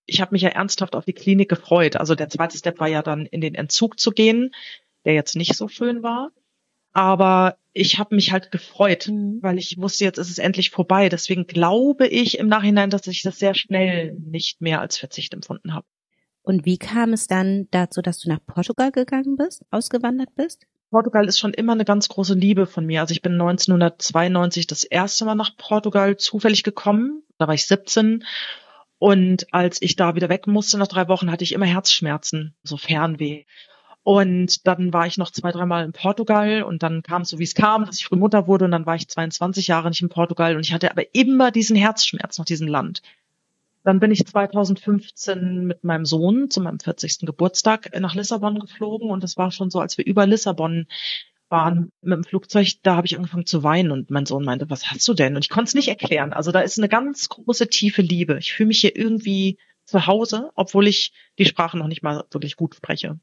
[0.05, 1.95] Ich habe mich ja ernsthaft auf die Klinik gefreut.
[1.95, 4.53] Also der zweite Step war ja dann in den Entzug zu gehen,
[5.05, 6.32] der jetzt nicht so schön war.
[6.93, 9.39] Aber ich habe mich halt gefreut, mhm.
[9.41, 11.09] weil ich wusste, jetzt ist es endlich vorbei.
[11.09, 15.73] Deswegen glaube ich im Nachhinein, dass ich das sehr schnell nicht mehr als Verzicht empfunden
[15.73, 15.85] habe.
[16.43, 20.65] Und wie kam es dann dazu, dass du nach Portugal gegangen bist, ausgewandert bist?
[20.89, 22.99] Portugal ist schon immer eine ganz große Liebe von mir.
[22.99, 27.23] Also ich bin 1992 das erste Mal nach Portugal zufällig gekommen.
[27.37, 28.25] Da war ich 17.
[28.97, 32.75] Und als ich da wieder weg musste nach drei Wochen, hatte ich immer Herzschmerzen, so
[32.75, 33.45] Fernweh.
[34.03, 37.43] Und dann war ich noch zwei, dreimal in Portugal und dann kam es so, wie
[37.43, 40.09] es kam, dass ich früh Mutter wurde und dann war ich 22 Jahre nicht in
[40.09, 43.03] Portugal und ich hatte aber immer diesen Herzschmerz nach diesem Land.
[43.83, 47.19] Dann bin ich 2015 mit meinem Sohn zu meinem 40.
[47.19, 50.87] Geburtstag nach Lissabon geflogen und es war schon so, als wir über Lissabon
[51.49, 54.89] waren mit dem Flugzeug, da habe ich angefangen zu weinen und mein Sohn meinte, was
[54.89, 55.35] hast du denn?
[55.35, 56.33] Und ich konnte es nicht erklären.
[56.33, 58.37] Also da ist eine ganz große tiefe Liebe.
[58.39, 62.55] Ich fühle mich hier irgendwie zu Hause, obwohl ich die Sprache noch nicht mal wirklich
[62.55, 63.19] gut spreche.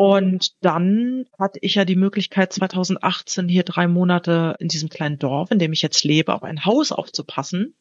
[0.00, 5.50] Und dann hatte ich ja die Möglichkeit, 2018 hier drei Monate in diesem kleinen Dorf,
[5.50, 7.74] in dem ich jetzt lebe, auf ein Haus aufzupassen.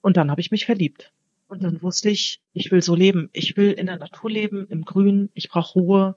[0.00, 1.12] Und dann habe ich mich verliebt.
[1.46, 3.30] Und dann wusste ich, ich will so leben.
[3.32, 5.30] Ich will in der Natur leben, im Grün.
[5.34, 6.16] Ich brauche Ruhe.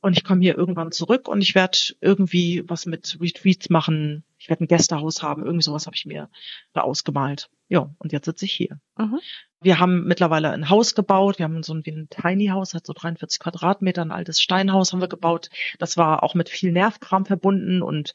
[0.00, 4.22] Und ich komme hier irgendwann zurück und ich werde irgendwie was mit Retreats machen.
[4.38, 5.42] Ich werde ein Gästehaus haben.
[5.42, 6.30] Irgendwie sowas habe ich mir
[6.72, 7.50] da ausgemalt.
[7.68, 8.78] Ja, und jetzt sitze ich hier.
[8.96, 9.18] Mhm.
[9.62, 11.38] Wir haben mittlerweile ein Haus gebaut.
[11.38, 14.92] Wir haben so ein, wie ein Tiny House, hat so 43 Quadratmeter, ein altes Steinhaus
[14.92, 15.50] haben wir gebaut.
[15.78, 18.14] Das war auch mit viel Nervkram verbunden und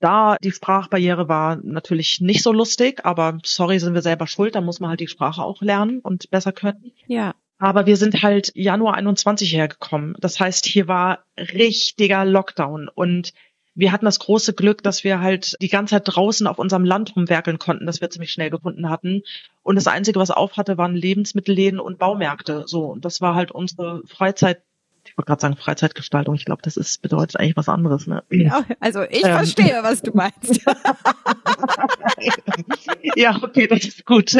[0.00, 4.62] da die Sprachbarriere war natürlich nicht so lustig, aber sorry, sind wir selber schuld, da
[4.62, 6.92] muss man halt die Sprache auch lernen und besser können.
[7.06, 7.34] Ja.
[7.58, 10.16] Aber wir sind halt Januar 21 hergekommen.
[10.18, 13.34] Das heißt, hier war richtiger Lockdown und
[13.80, 17.16] wir hatten das große Glück, dass wir halt die ganze Zeit draußen auf unserem Land
[17.16, 19.22] rumwerkeln konnten, dass wir ziemlich schnell gefunden hatten.
[19.62, 22.64] Und das Einzige, was auf hatte, waren Lebensmittelläden und Baumärkte.
[22.66, 24.62] So, und das war halt unsere Freizeit
[25.02, 26.34] ich wollte gerade sagen Freizeitgestaltung.
[26.34, 28.06] Ich glaube, das ist bedeutet eigentlich was anderes.
[28.06, 28.22] Ne?
[28.30, 29.32] Ja, also ich ähm.
[29.32, 30.60] verstehe, was du meinst.
[33.16, 34.36] ja, okay, das ist gut.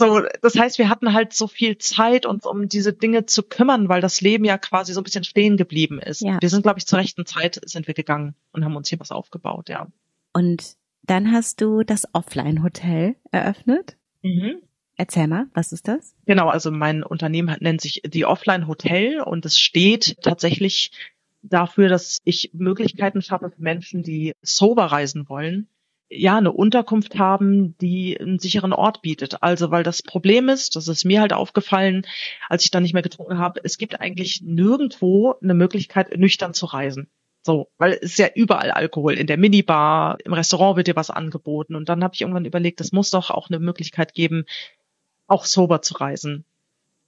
[0.00, 3.90] So, das heißt, wir hatten halt so viel Zeit, uns um diese Dinge zu kümmern,
[3.90, 6.22] weil das Leben ja quasi so ein bisschen stehen geblieben ist.
[6.22, 6.38] Ja.
[6.40, 9.10] Wir sind, glaube ich, zur rechten Zeit sind wir gegangen und haben uns hier was
[9.10, 9.88] aufgebaut, ja.
[10.32, 13.96] Und dann hast du das Offline-Hotel eröffnet.
[14.22, 14.62] Mhm.
[14.96, 16.14] Erzähl mal, was ist das?
[16.24, 20.92] Genau, also mein Unternehmen nennt sich die Offline Hotel und es steht tatsächlich
[21.42, 25.68] dafür, dass ich Möglichkeiten schaffe für Menschen, die sober reisen wollen,
[26.10, 29.42] ja, eine Unterkunft haben, die einen sicheren Ort bietet.
[29.42, 32.04] Also, weil das Problem ist, das ist mir halt aufgefallen,
[32.48, 36.66] als ich dann nicht mehr getrunken habe, es gibt eigentlich nirgendwo eine Möglichkeit, nüchtern zu
[36.66, 37.08] reisen.
[37.42, 39.14] So, weil es ist ja überall Alkohol.
[39.14, 41.76] In der Minibar, im Restaurant wird dir was angeboten.
[41.76, 44.44] Und dann habe ich irgendwann überlegt, es muss doch auch eine Möglichkeit geben,
[45.28, 46.44] auch sober zu reisen.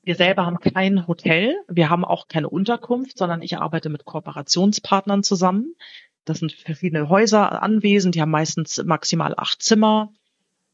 [0.05, 5.23] Wir selber haben kein Hotel, wir haben auch keine Unterkunft, sondern ich arbeite mit Kooperationspartnern
[5.23, 5.75] zusammen.
[6.25, 10.13] Das sind verschiedene Häuser anwesend, die haben meistens maximal acht Zimmer.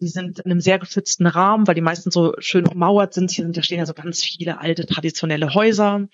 [0.01, 3.31] Die sind in einem sehr geschützten Rahmen, weil die meistens so schön ummauert sind.
[3.31, 6.07] Hier sind, da stehen ja so ganz viele alte traditionelle Häuser,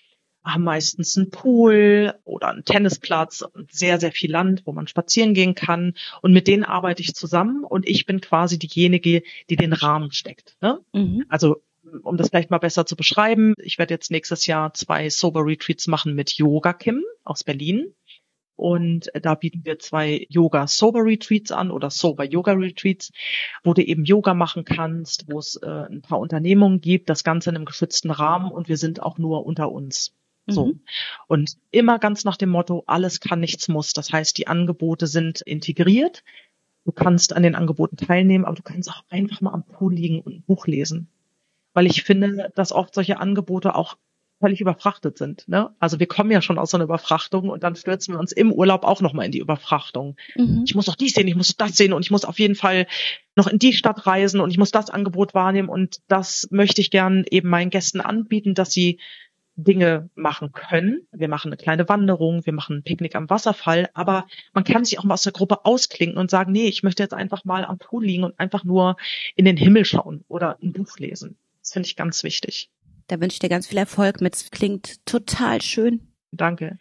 [0.42, 5.34] haben meistens einen Pool oder einen Tennisplatz und sehr, sehr viel Land, wo man spazieren
[5.34, 5.94] gehen kann.
[6.22, 10.56] Und mit denen arbeite ich zusammen und ich bin quasi diejenige, die den Rahmen steckt.
[10.62, 10.80] Ne?
[10.92, 11.24] Mhm.
[11.28, 11.62] Also
[12.02, 15.86] um das vielleicht mal besser zu beschreiben, ich werde jetzt nächstes Jahr zwei Sober Retreats
[15.86, 17.94] machen mit Yoga Kim aus Berlin.
[18.56, 23.10] Und da bieten wir zwei Yoga Sober Retreats an oder Sober Yoga Retreats,
[23.64, 27.50] wo du eben Yoga machen kannst, wo es äh, ein paar Unternehmungen gibt, das Ganze
[27.50, 30.14] in einem geschützten Rahmen und wir sind auch nur unter uns.
[30.46, 30.66] So.
[30.66, 30.80] Mhm.
[31.26, 33.92] Und immer ganz nach dem Motto, alles kann, nichts muss.
[33.92, 36.22] Das heißt, die Angebote sind integriert.
[36.84, 40.20] Du kannst an den Angeboten teilnehmen, aber du kannst auch einfach mal am Pool liegen
[40.20, 41.08] und ein Buch lesen.
[41.72, 43.96] Weil ich finde, dass oft solche Angebote auch
[44.40, 45.48] völlig überfrachtet sind.
[45.48, 45.70] Ne?
[45.78, 48.52] Also wir kommen ja schon aus so einer Überfrachtung und dann stürzen wir uns im
[48.52, 50.16] Urlaub auch nochmal in die Überfrachtung.
[50.36, 50.64] Mhm.
[50.66, 52.86] Ich muss noch dies sehen, ich muss das sehen und ich muss auf jeden Fall
[53.36, 56.90] noch in die Stadt reisen und ich muss das Angebot wahrnehmen und das möchte ich
[56.90, 58.98] gern eben meinen Gästen anbieten, dass sie
[59.56, 61.06] Dinge machen können.
[61.12, 64.98] Wir machen eine kleine Wanderung, wir machen ein Picknick am Wasserfall, aber man kann sich
[64.98, 67.78] auch mal aus der Gruppe ausklinken und sagen, nee, ich möchte jetzt einfach mal am
[67.78, 68.96] Pool liegen und einfach nur
[69.36, 71.36] in den Himmel schauen oder ein Buch lesen.
[71.60, 72.68] Das finde ich ganz wichtig.
[73.06, 74.50] Da wünsche ich dir ganz viel Erfolg mit.
[74.50, 76.08] Klingt total schön.
[76.32, 76.78] Danke.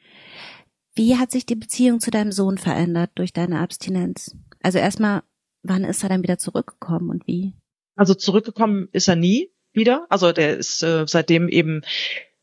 [0.96, 4.36] Wie hat sich die Beziehung zu deinem Sohn verändert durch deine Abstinenz?
[4.62, 5.24] Also erstmal,
[5.64, 7.54] wann ist er dann wieder zurückgekommen und wie?
[7.96, 10.06] Also zurückgekommen ist er nie wieder.
[10.10, 11.82] Also der ist äh, seitdem eben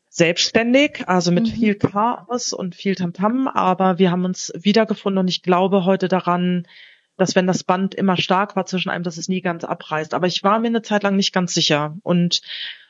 [0.09, 1.51] selbstständig, also mit mhm.
[1.51, 6.67] viel Chaos und viel Tamtam, aber wir haben uns wiedergefunden und ich glaube heute daran,
[7.15, 10.13] dass wenn das Band immer stark war zwischen einem, dass es nie ganz abreißt.
[10.13, 12.41] Aber ich war mir eine Zeit lang nicht ganz sicher und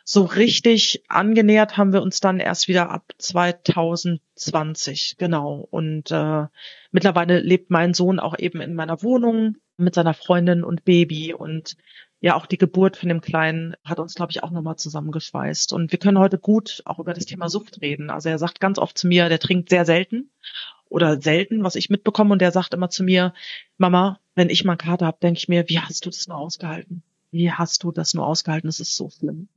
[0.04, 5.68] so richtig angenähert haben wir uns dann erst wieder ab 2020, genau.
[5.70, 6.46] Und äh,
[6.92, 11.76] mittlerweile lebt mein Sohn auch eben in meiner Wohnung mit seiner Freundin und Baby und
[12.22, 15.74] ja auch die Geburt von dem Kleinen hat uns, glaube ich, auch nochmal zusammengeschweißt.
[15.74, 18.10] Und wir können heute gut auch über das Thema Sucht reden.
[18.10, 20.30] Also er sagt ganz oft zu mir, der trinkt sehr selten
[20.88, 22.32] oder selten, was ich mitbekomme.
[22.32, 23.34] Und der sagt immer zu mir,
[23.78, 27.02] Mama, wenn ich mal Kater habe, denke ich mir, wie hast du das nur ausgehalten?
[27.32, 28.68] Wie hast du das nur ausgehalten?
[28.68, 29.50] Das ist so schlimm.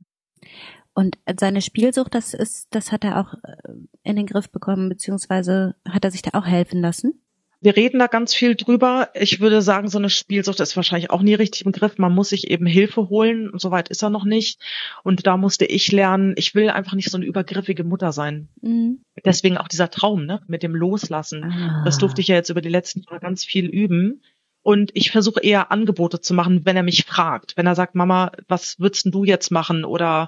[0.93, 3.57] Und seine Spielsucht, das ist, das hat er auch äh,
[4.03, 7.21] in den Griff bekommen, beziehungsweise hat er sich da auch helfen lassen?
[7.65, 9.09] Wir reden da ganz viel drüber.
[9.15, 11.97] Ich würde sagen, so eine Spielsucht ist wahrscheinlich auch nie richtig im Griff.
[11.97, 13.49] Man muss sich eben Hilfe holen.
[13.55, 14.61] Soweit ist er noch nicht.
[15.03, 18.49] Und da musste ich lernen, ich will einfach nicht so eine übergriffige Mutter sein.
[18.61, 18.99] Mhm.
[19.25, 21.43] Deswegen auch dieser Traum, ne, mit dem Loslassen.
[21.43, 21.81] Ah.
[21.85, 24.21] Das durfte ich ja jetzt über die letzten Jahre ganz viel üben.
[24.65, 27.55] Und ich versuche eher Angebote zu machen, wenn er mich fragt.
[27.55, 29.85] Wenn er sagt, Mama, was würdest du jetzt machen?
[29.85, 30.27] Oder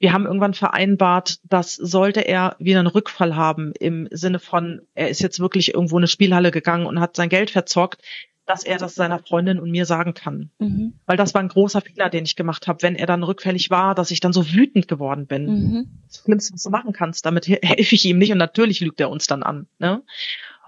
[0.00, 5.10] wir haben irgendwann vereinbart, dass sollte er wieder einen Rückfall haben im Sinne von, er
[5.10, 8.02] ist jetzt wirklich irgendwo in eine Spielhalle gegangen und hat sein Geld verzockt,
[8.46, 10.50] dass er das seiner Freundin und mir sagen kann.
[10.58, 10.94] Mhm.
[11.06, 13.94] Weil das war ein großer Fehler, den ich gemacht habe, wenn er dann rückfällig war,
[13.94, 15.46] dass ich dann so wütend geworden bin.
[15.46, 15.88] Mhm.
[16.08, 19.10] Das Schlimmste, was du machen kannst, damit helfe ich ihm nicht und natürlich lügt er
[19.10, 19.68] uns dann an.
[19.78, 20.02] Ne?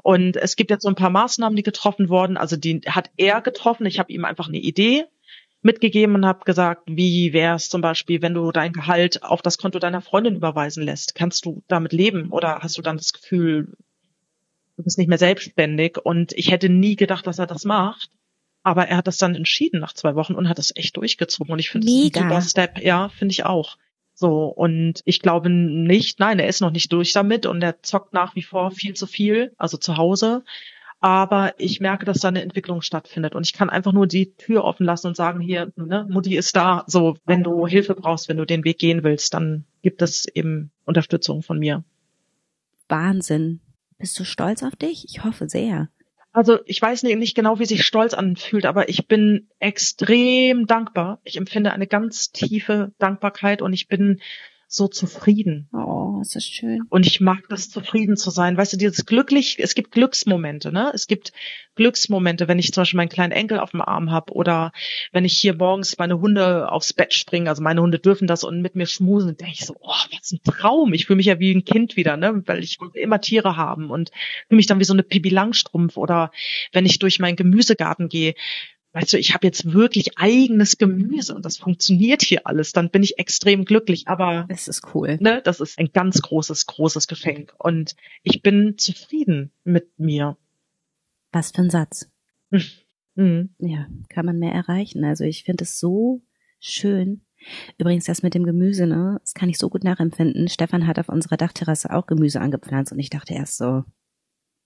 [0.02, 2.36] Und es gibt jetzt so ein paar Maßnahmen, die getroffen wurden.
[2.36, 3.86] Also die hat er getroffen.
[3.86, 5.04] Ich habe ihm einfach eine Idee
[5.62, 9.58] mitgegeben und habe gesagt, wie wäre es zum Beispiel, wenn du dein Gehalt auf das
[9.58, 11.14] Konto deiner Freundin überweisen lässt?
[11.14, 13.76] Kannst du damit leben oder hast du dann das Gefühl,
[14.76, 15.98] du bist nicht mehr selbstständig?
[15.98, 18.10] Und ich hätte nie gedacht, dass er das macht.
[18.62, 21.52] Aber er hat das dann entschieden nach zwei Wochen und hat das echt durchgezogen.
[21.52, 22.82] Und ich finde das ein super Step.
[22.82, 23.78] Ja, finde ich auch.
[24.20, 28.12] So, und ich glaube nicht, nein, er ist noch nicht durch damit und er zockt
[28.12, 30.44] nach wie vor viel zu viel, also zu Hause
[31.00, 34.64] aber ich merke, dass da eine Entwicklung stattfindet und ich kann einfach nur die Tür
[34.64, 38.36] offen lassen und sagen, hier, ne, Mutti ist da, so, wenn du Hilfe brauchst, wenn
[38.36, 41.84] du den Weg gehen willst, dann gibt es eben Unterstützung von mir.
[42.88, 43.60] Wahnsinn.
[43.98, 45.06] Bist du stolz auf dich?
[45.08, 45.88] Ich hoffe sehr.
[46.32, 51.20] Also ich weiß nicht, genau, wie sich Stolz anfühlt, aber ich bin extrem dankbar.
[51.24, 54.20] Ich empfinde eine ganz tiefe Dankbarkeit und ich bin
[54.72, 55.68] so zufrieden.
[55.72, 56.82] Oh, ist das schön.
[56.90, 58.56] Und ich mag das, zufrieden zu sein.
[58.56, 60.92] Weißt du, dieses glücklich, es gibt Glücksmomente, ne?
[60.94, 61.32] Es gibt
[61.74, 64.70] Glücksmomente, wenn ich zum Beispiel meinen kleinen Enkel auf dem Arm habe oder
[65.10, 67.50] wenn ich hier morgens meine Hunde aufs Bett springe.
[67.50, 70.40] Also meine Hunde dürfen das und mit mir schmusen, denke ich so, oh, was ein
[70.44, 70.92] Traum.
[70.92, 72.44] Ich fühle mich ja wie ein Kind wieder, ne?
[72.46, 74.12] Weil ich immer Tiere haben und
[74.46, 76.30] fühle mich dann wie so eine Pipi Langstrumpf oder
[76.70, 78.34] wenn ich durch meinen Gemüsegarten gehe,
[78.92, 83.02] weißt du, ich habe jetzt wirklich eigenes Gemüse und das funktioniert hier alles, dann bin
[83.02, 84.08] ich extrem glücklich.
[84.08, 85.18] Aber das ist cool.
[85.20, 87.54] Ne, das ist ein ganz großes, großes Geschenk.
[87.58, 90.36] Und ich bin zufrieden mit mir.
[91.32, 92.10] Was für ein Satz.
[93.14, 93.50] Mhm.
[93.58, 95.04] Ja, kann man mehr erreichen.
[95.04, 96.22] Also ich finde es so
[96.58, 97.22] schön.
[97.78, 100.48] Übrigens, das mit dem Gemüse, ne, das kann ich so gut nachempfinden.
[100.48, 103.84] Stefan hat auf unserer Dachterrasse auch Gemüse angepflanzt und ich dachte erst so,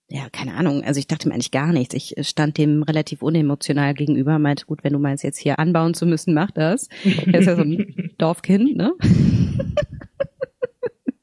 [0.07, 1.95] ja, keine Ahnung, also ich dachte mir eigentlich gar nichts.
[1.95, 6.05] Ich stand dem relativ unemotional gegenüber, meinte, gut, wenn du meinst, jetzt hier anbauen zu
[6.05, 6.89] müssen, mach das.
[7.03, 8.93] Er ist ja so ein Dorfkind, ne?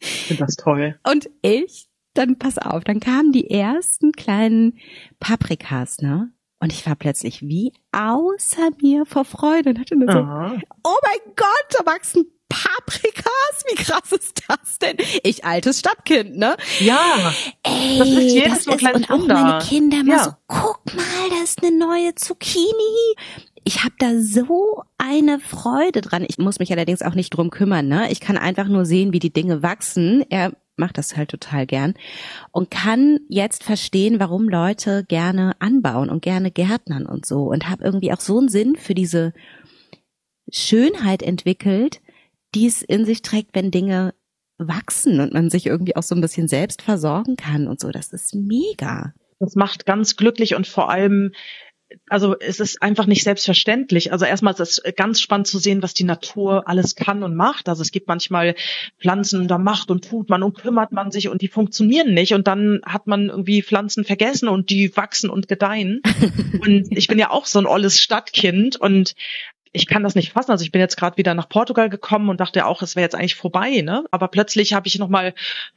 [0.01, 0.99] Ich finde das toll.
[1.09, 4.79] Und ich, dann pass auf, dann kamen die ersten kleinen
[5.21, 6.33] Paprikas, ne?
[6.59, 11.35] Und ich war plötzlich wie außer mir vor Freude und hatte nur so, oh mein
[11.37, 13.65] Gott, da wachsen Paprikas?
[13.71, 14.97] Wie krass ist das denn?
[15.23, 16.57] Ich altes Stadtkind, ne?
[16.81, 17.33] Ja.
[17.63, 20.25] Ey, das ist jedes das ist, und auch meine Kinder mal ja.
[20.25, 23.17] so, guck mal, da ist eine neue Zucchini.
[23.65, 26.27] Ich habe da so eine Freude dran.
[26.29, 28.11] Ich muss mich allerdings auch nicht drum kümmern, ne?
[28.11, 30.25] Ich kann einfach nur sehen, wie die Dinge wachsen.
[30.29, 31.95] Er macht das halt total gern
[32.51, 37.85] und kann jetzt verstehen, warum Leute gerne anbauen und gerne gärtnern und so und habe
[37.85, 39.33] irgendwie auch so einen Sinn für diese
[40.51, 42.02] Schönheit entwickelt,
[42.55, 44.15] die es in sich trägt, wenn Dinge
[44.59, 47.91] wachsen und man sich irgendwie auch so ein bisschen selbst versorgen kann und so.
[47.91, 49.13] Das ist mega.
[49.39, 51.33] Das macht ganz glücklich und vor allem
[52.09, 54.13] also es ist einfach nicht selbstverständlich.
[54.13, 57.69] Also erstmal ist es ganz spannend zu sehen, was die Natur alles kann und macht.
[57.69, 58.55] Also es gibt manchmal
[58.99, 62.47] Pflanzen, da macht und tut man und kümmert man sich und die funktionieren nicht und
[62.47, 66.03] dann hat man irgendwie Pflanzen vergessen und die wachsen und gedeihen.
[66.61, 69.15] und ich bin ja auch so ein olles Stadtkind und
[69.73, 70.51] ich kann das nicht fassen.
[70.51, 73.15] Also ich bin jetzt gerade wieder nach Portugal gekommen und dachte auch, es wäre jetzt
[73.15, 74.05] eigentlich vorbei, ne?
[74.11, 75.35] Aber plötzlich habe ich noch mal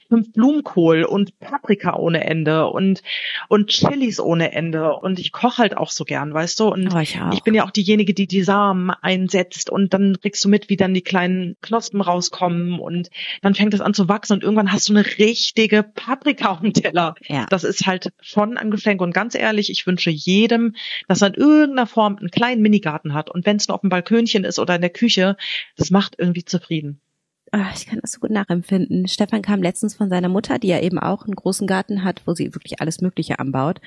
[0.10, 3.02] fünf Blumenkohl und Paprika ohne Ende und
[3.48, 6.68] und Chilis ohne Ende und ich koche halt auch so gern, weißt du?
[6.68, 10.44] Und oh, ich, ich, bin ja auch diejenige, die die Samen einsetzt und dann kriegst
[10.44, 13.10] du mit, wie dann die kleinen Knospen rauskommen und
[13.42, 16.74] dann fängt es an zu wachsen und irgendwann hast du eine richtige Paprika auf dem
[16.74, 17.16] Teller.
[17.28, 17.46] Ja.
[17.50, 20.76] Das ist halt schon ein Geschenk und ganz ehrlich, ich wünsche jedem,
[21.08, 23.90] dass er in irgendeiner Form einen kleinen Minigarten hat und wenn es nur auf dem
[23.90, 25.38] Balkönchen ist oder in der Küche,
[25.78, 27.00] das macht irgendwie zufrieden.
[27.52, 29.08] Ach, ich kann das so gut nachempfinden.
[29.08, 32.34] Stefan kam letztens von seiner Mutter, die ja eben auch einen großen Garten hat, wo
[32.34, 33.80] sie wirklich alles Mögliche anbaut.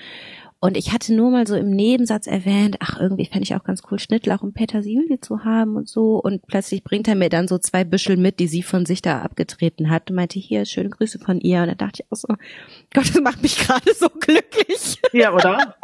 [0.60, 3.82] Und ich hatte nur mal so im Nebensatz erwähnt, ach, irgendwie fände ich auch ganz
[3.90, 6.16] cool, Schnittlauch und Petersilie zu haben und so.
[6.16, 9.20] Und plötzlich bringt er mir dann so zwei Büschel mit, die sie von sich da
[9.20, 11.62] abgetreten hat und meinte, hier, schöne Grüße von ihr.
[11.62, 15.00] Und da dachte ich auch so, Gott, das macht mich gerade so glücklich.
[15.12, 15.76] Ja, oder?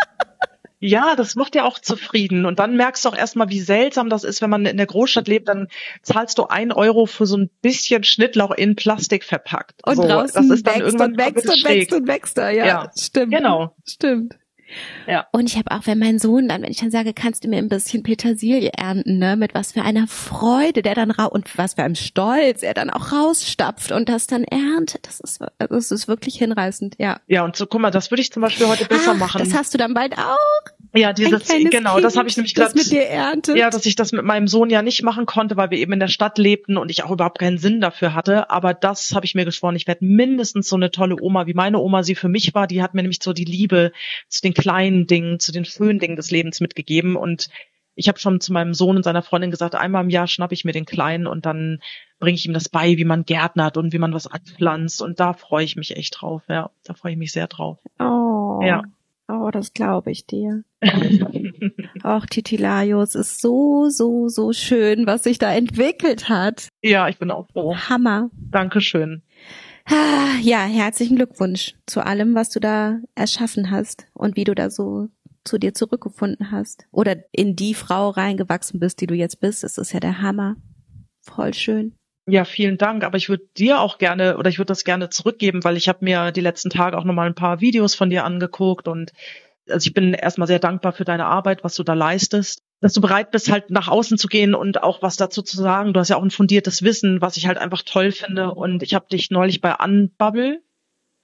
[0.87, 2.45] Ja, das macht ja auch zufrieden.
[2.45, 5.27] Und dann merkst du auch erstmal, wie seltsam das ist, wenn man in der Großstadt
[5.29, 5.69] lebt, dann
[6.03, 9.81] zahlst du ein Euro für so ein bisschen Schnittlauch in Plastik verpackt.
[9.87, 12.51] Und so, draußen das ist dann wächst und wächst und wächst und wächst er.
[12.51, 13.33] Ja, ja, stimmt.
[13.33, 13.75] Genau.
[13.87, 14.37] Stimmt.
[15.07, 15.27] Ja.
[15.33, 17.59] Und ich habe auch, wenn mein Sohn dann, wenn ich dann sage, kannst du mir
[17.59, 21.75] ein bisschen Petersilie ernten, ne, mit was für einer Freude der dann raus und was
[21.75, 25.91] für einem Stolz er dann auch rausstapft und das dann erntet, das ist, also das
[25.91, 27.21] ist wirklich hinreißend, ja.
[27.27, 29.39] Ja, und so, guck mal, das würde ich zum Beispiel heute besser Ach, machen.
[29.39, 30.84] Das hast du dann bald auch.
[30.97, 32.75] Ja, dieses, genau, kind, das habe ich nämlich gerade.
[32.75, 33.57] mit dir erntet.
[33.57, 35.99] Ja, dass ich das mit meinem Sohn ja nicht machen konnte, weil wir eben in
[35.99, 38.49] der Stadt lebten und ich auch überhaupt keinen Sinn dafür hatte.
[38.51, 39.75] Aber das habe ich mir geschworen.
[39.75, 42.69] Ich werde mindestens so eine tolle Oma, wie meine Oma sie für mich war.
[42.69, 43.93] Die hat mir nämlich so die Liebe
[44.29, 47.17] zu den kleinen Dingen, zu den schönen Dingen des Lebens mitgegeben.
[47.17, 47.49] Und
[47.97, 50.65] ich habe schon zu meinem Sohn und seiner Freundin gesagt, einmal im Jahr schnappe ich
[50.65, 51.81] mir den Kleinen und dann
[52.21, 55.03] bringe ich ihm das bei, wie man gärtnert und wie man was anpflanzt.
[55.03, 56.43] Und da freue ich mich echt drauf.
[56.49, 57.79] Ja, da freue ich mich sehr drauf.
[57.99, 58.61] Oh.
[58.63, 58.83] Ja.
[59.29, 60.65] Oh, das glaube ich dir.
[62.03, 66.69] Auch Titilaios ist so, so, so schön, was sich da entwickelt hat.
[66.83, 67.77] Ja, ich bin auch froh.
[67.77, 68.31] Hammer.
[68.51, 69.23] Dankeschön.
[70.43, 75.09] Ja, herzlichen Glückwunsch zu allem, was du da erschaffen hast und wie du da so
[75.45, 76.87] zu dir zurückgefunden hast.
[76.91, 79.63] Oder in die Frau reingewachsen bist, die du jetzt bist.
[79.63, 80.57] Das ist ja der Hammer.
[81.21, 81.95] Voll schön.
[82.27, 83.05] Ja, vielen Dank.
[83.05, 85.99] Aber ich würde dir auch gerne oder ich würde das gerne zurückgeben, weil ich habe
[86.03, 89.13] mir die letzten Tage auch nochmal ein paar Videos von dir angeguckt und
[89.69, 93.01] also ich bin erstmal sehr dankbar für deine Arbeit, was du da leistest, dass du
[93.01, 95.93] bereit bist, halt nach außen zu gehen und auch was dazu zu sagen.
[95.93, 98.53] Du hast ja auch ein fundiertes Wissen, was ich halt einfach toll finde.
[98.53, 100.61] Und ich habe dich neulich bei Unbubble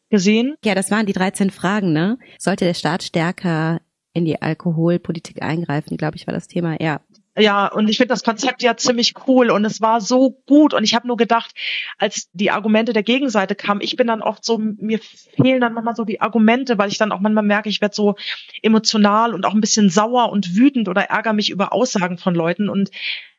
[0.09, 0.57] gesehen.
[0.65, 2.19] Ja, das waren die 13 Fragen, ne?
[2.39, 3.81] Sollte der Staat stärker
[4.13, 7.01] in die Alkoholpolitik eingreifen, glaube ich, war das Thema, ja.
[7.41, 10.85] Ja, und ich finde das Konzept ja ziemlich cool und es war so gut und
[10.85, 11.53] ich habe nur gedacht,
[11.99, 15.97] als die Argumente der Gegenseite kamen, ich bin dann oft so, mir fehlen dann manchmal
[15.97, 18.17] so die Argumente, weil ich dann auch manchmal merke, ich werde so
[18.63, 22.69] emotional und auch ein bisschen sauer und wütend oder ärgere mich über Aussagen von Leuten
[22.69, 22.91] und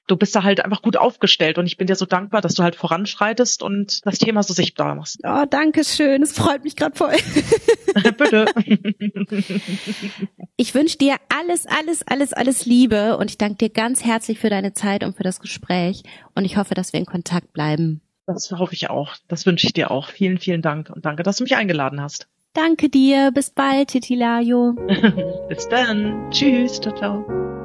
[0.07, 2.63] du bist da halt einfach gut aufgestellt und ich bin dir so dankbar, dass du
[2.63, 5.19] halt voranschreitest und das Thema so sichtbar machst.
[5.23, 6.21] Oh, danke schön.
[6.21, 7.15] Es freut mich gerade voll.
[8.17, 8.45] Bitte.
[10.57, 14.49] ich wünsche dir alles, alles, alles, alles Liebe und ich danke dir ganz herzlich für
[14.49, 16.03] deine Zeit und für das Gespräch
[16.35, 18.01] und ich hoffe, dass wir in Kontakt bleiben.
[18.27, 19.15] Das hoffe ich auch.
[19.27, 20.09] Das wünsche ich dir auch.
[20.09, 22.27] Vielen, vielen Dank und danke, dass du mich eingeladen hast.
[22.53, 23.31] Danke dir.
[23.31, 24.73] Bis bald, Titilayo.
[25.49, 26.29] Bis dann.
[26.31, 26.81] Tschüss.
[26.81, 27.60] Ciao, ciao.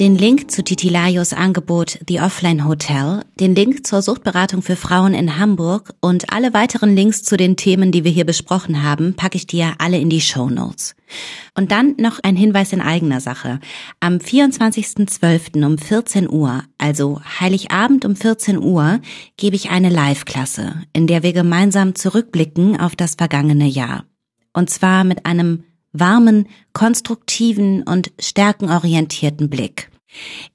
[0.00, 5.40] Den Link zu Titilayos Angebot The Offline Hotel, den Link zur Suchtberatung für Frauen in
[5.40, 9.48] Hamburg und alle weiteren Links zu den Themen, die wir hier besprochen haben, packe ich
[9.48, 10.94] dir alle in die Show Notes.
[11.56, 13.58] Und dann noch ein Hinweis in eigener Sache.
[13.98, 15.66] Am 24.12.
[15.66, 19.00] um 14 Uhr, also Heiligabend um 14 Uhr,
[19.36, 24.04] gebe ich eine Live-Klasse, in der wir gemeinsam zurückblicken auf das vergangene Jahr.
[24.52, 29.90] Und zwar mit einem warmen, konstruktiven und stärkenorientierten Blick.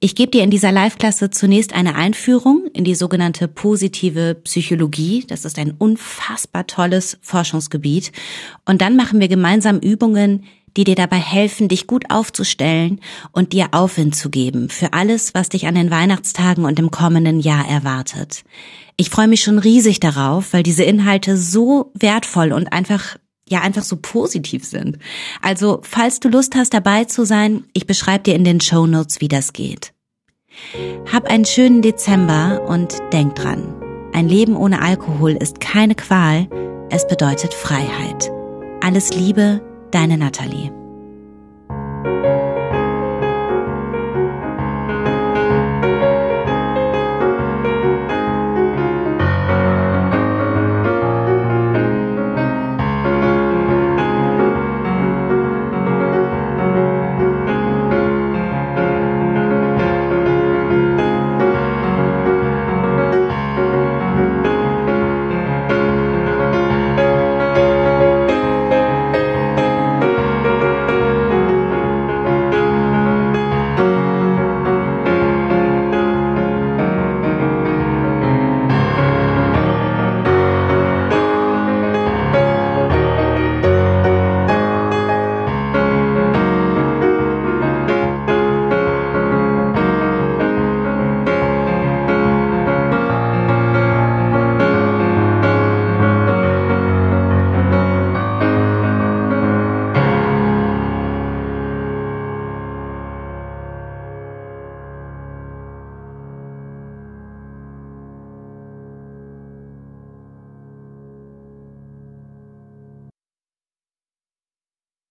[0.00, 5.24] Ich gebe dir in dieser Live-Klasse zunächst eine Einführung in die sogenannte positive Psychologie.
[5.26, 8.12] Das ist ein unfassbar tolles Forschungsgebiet.
[8.64, 10.44] Und dann machen wir gemeinsam Übungen,
[10.76, 15.48] die dir dabei helfen, dich gut aufzustellen und dir Aufwind zu geben für alles, was
[15.48, 18.42] dich an den Weihnachtstagen und im kommenden Jahr erwartet.
[18.96, 23.18] Ich freue mich schon riesig darauf, weil diese Inhalte so wertvoll und einfach
[23.48, 24.98] ja einfach so positiv sind.
[25.42, 29.20] Also, falls du Lust hast, dabei zu sein, ich beschreibe dir in den Show Notes,
[29.20, 29.92] wie das geht.
[31.12, 33.74] Hab einen schönen Dezember und denk dran.
[34.12, 36.48] Ein Leben ohne Alkohol ist keine Qual,
[36.90, 38.30] es bedeutet Freiheit.
[38.80, 40.70] Alles Liebe, deine Natalie.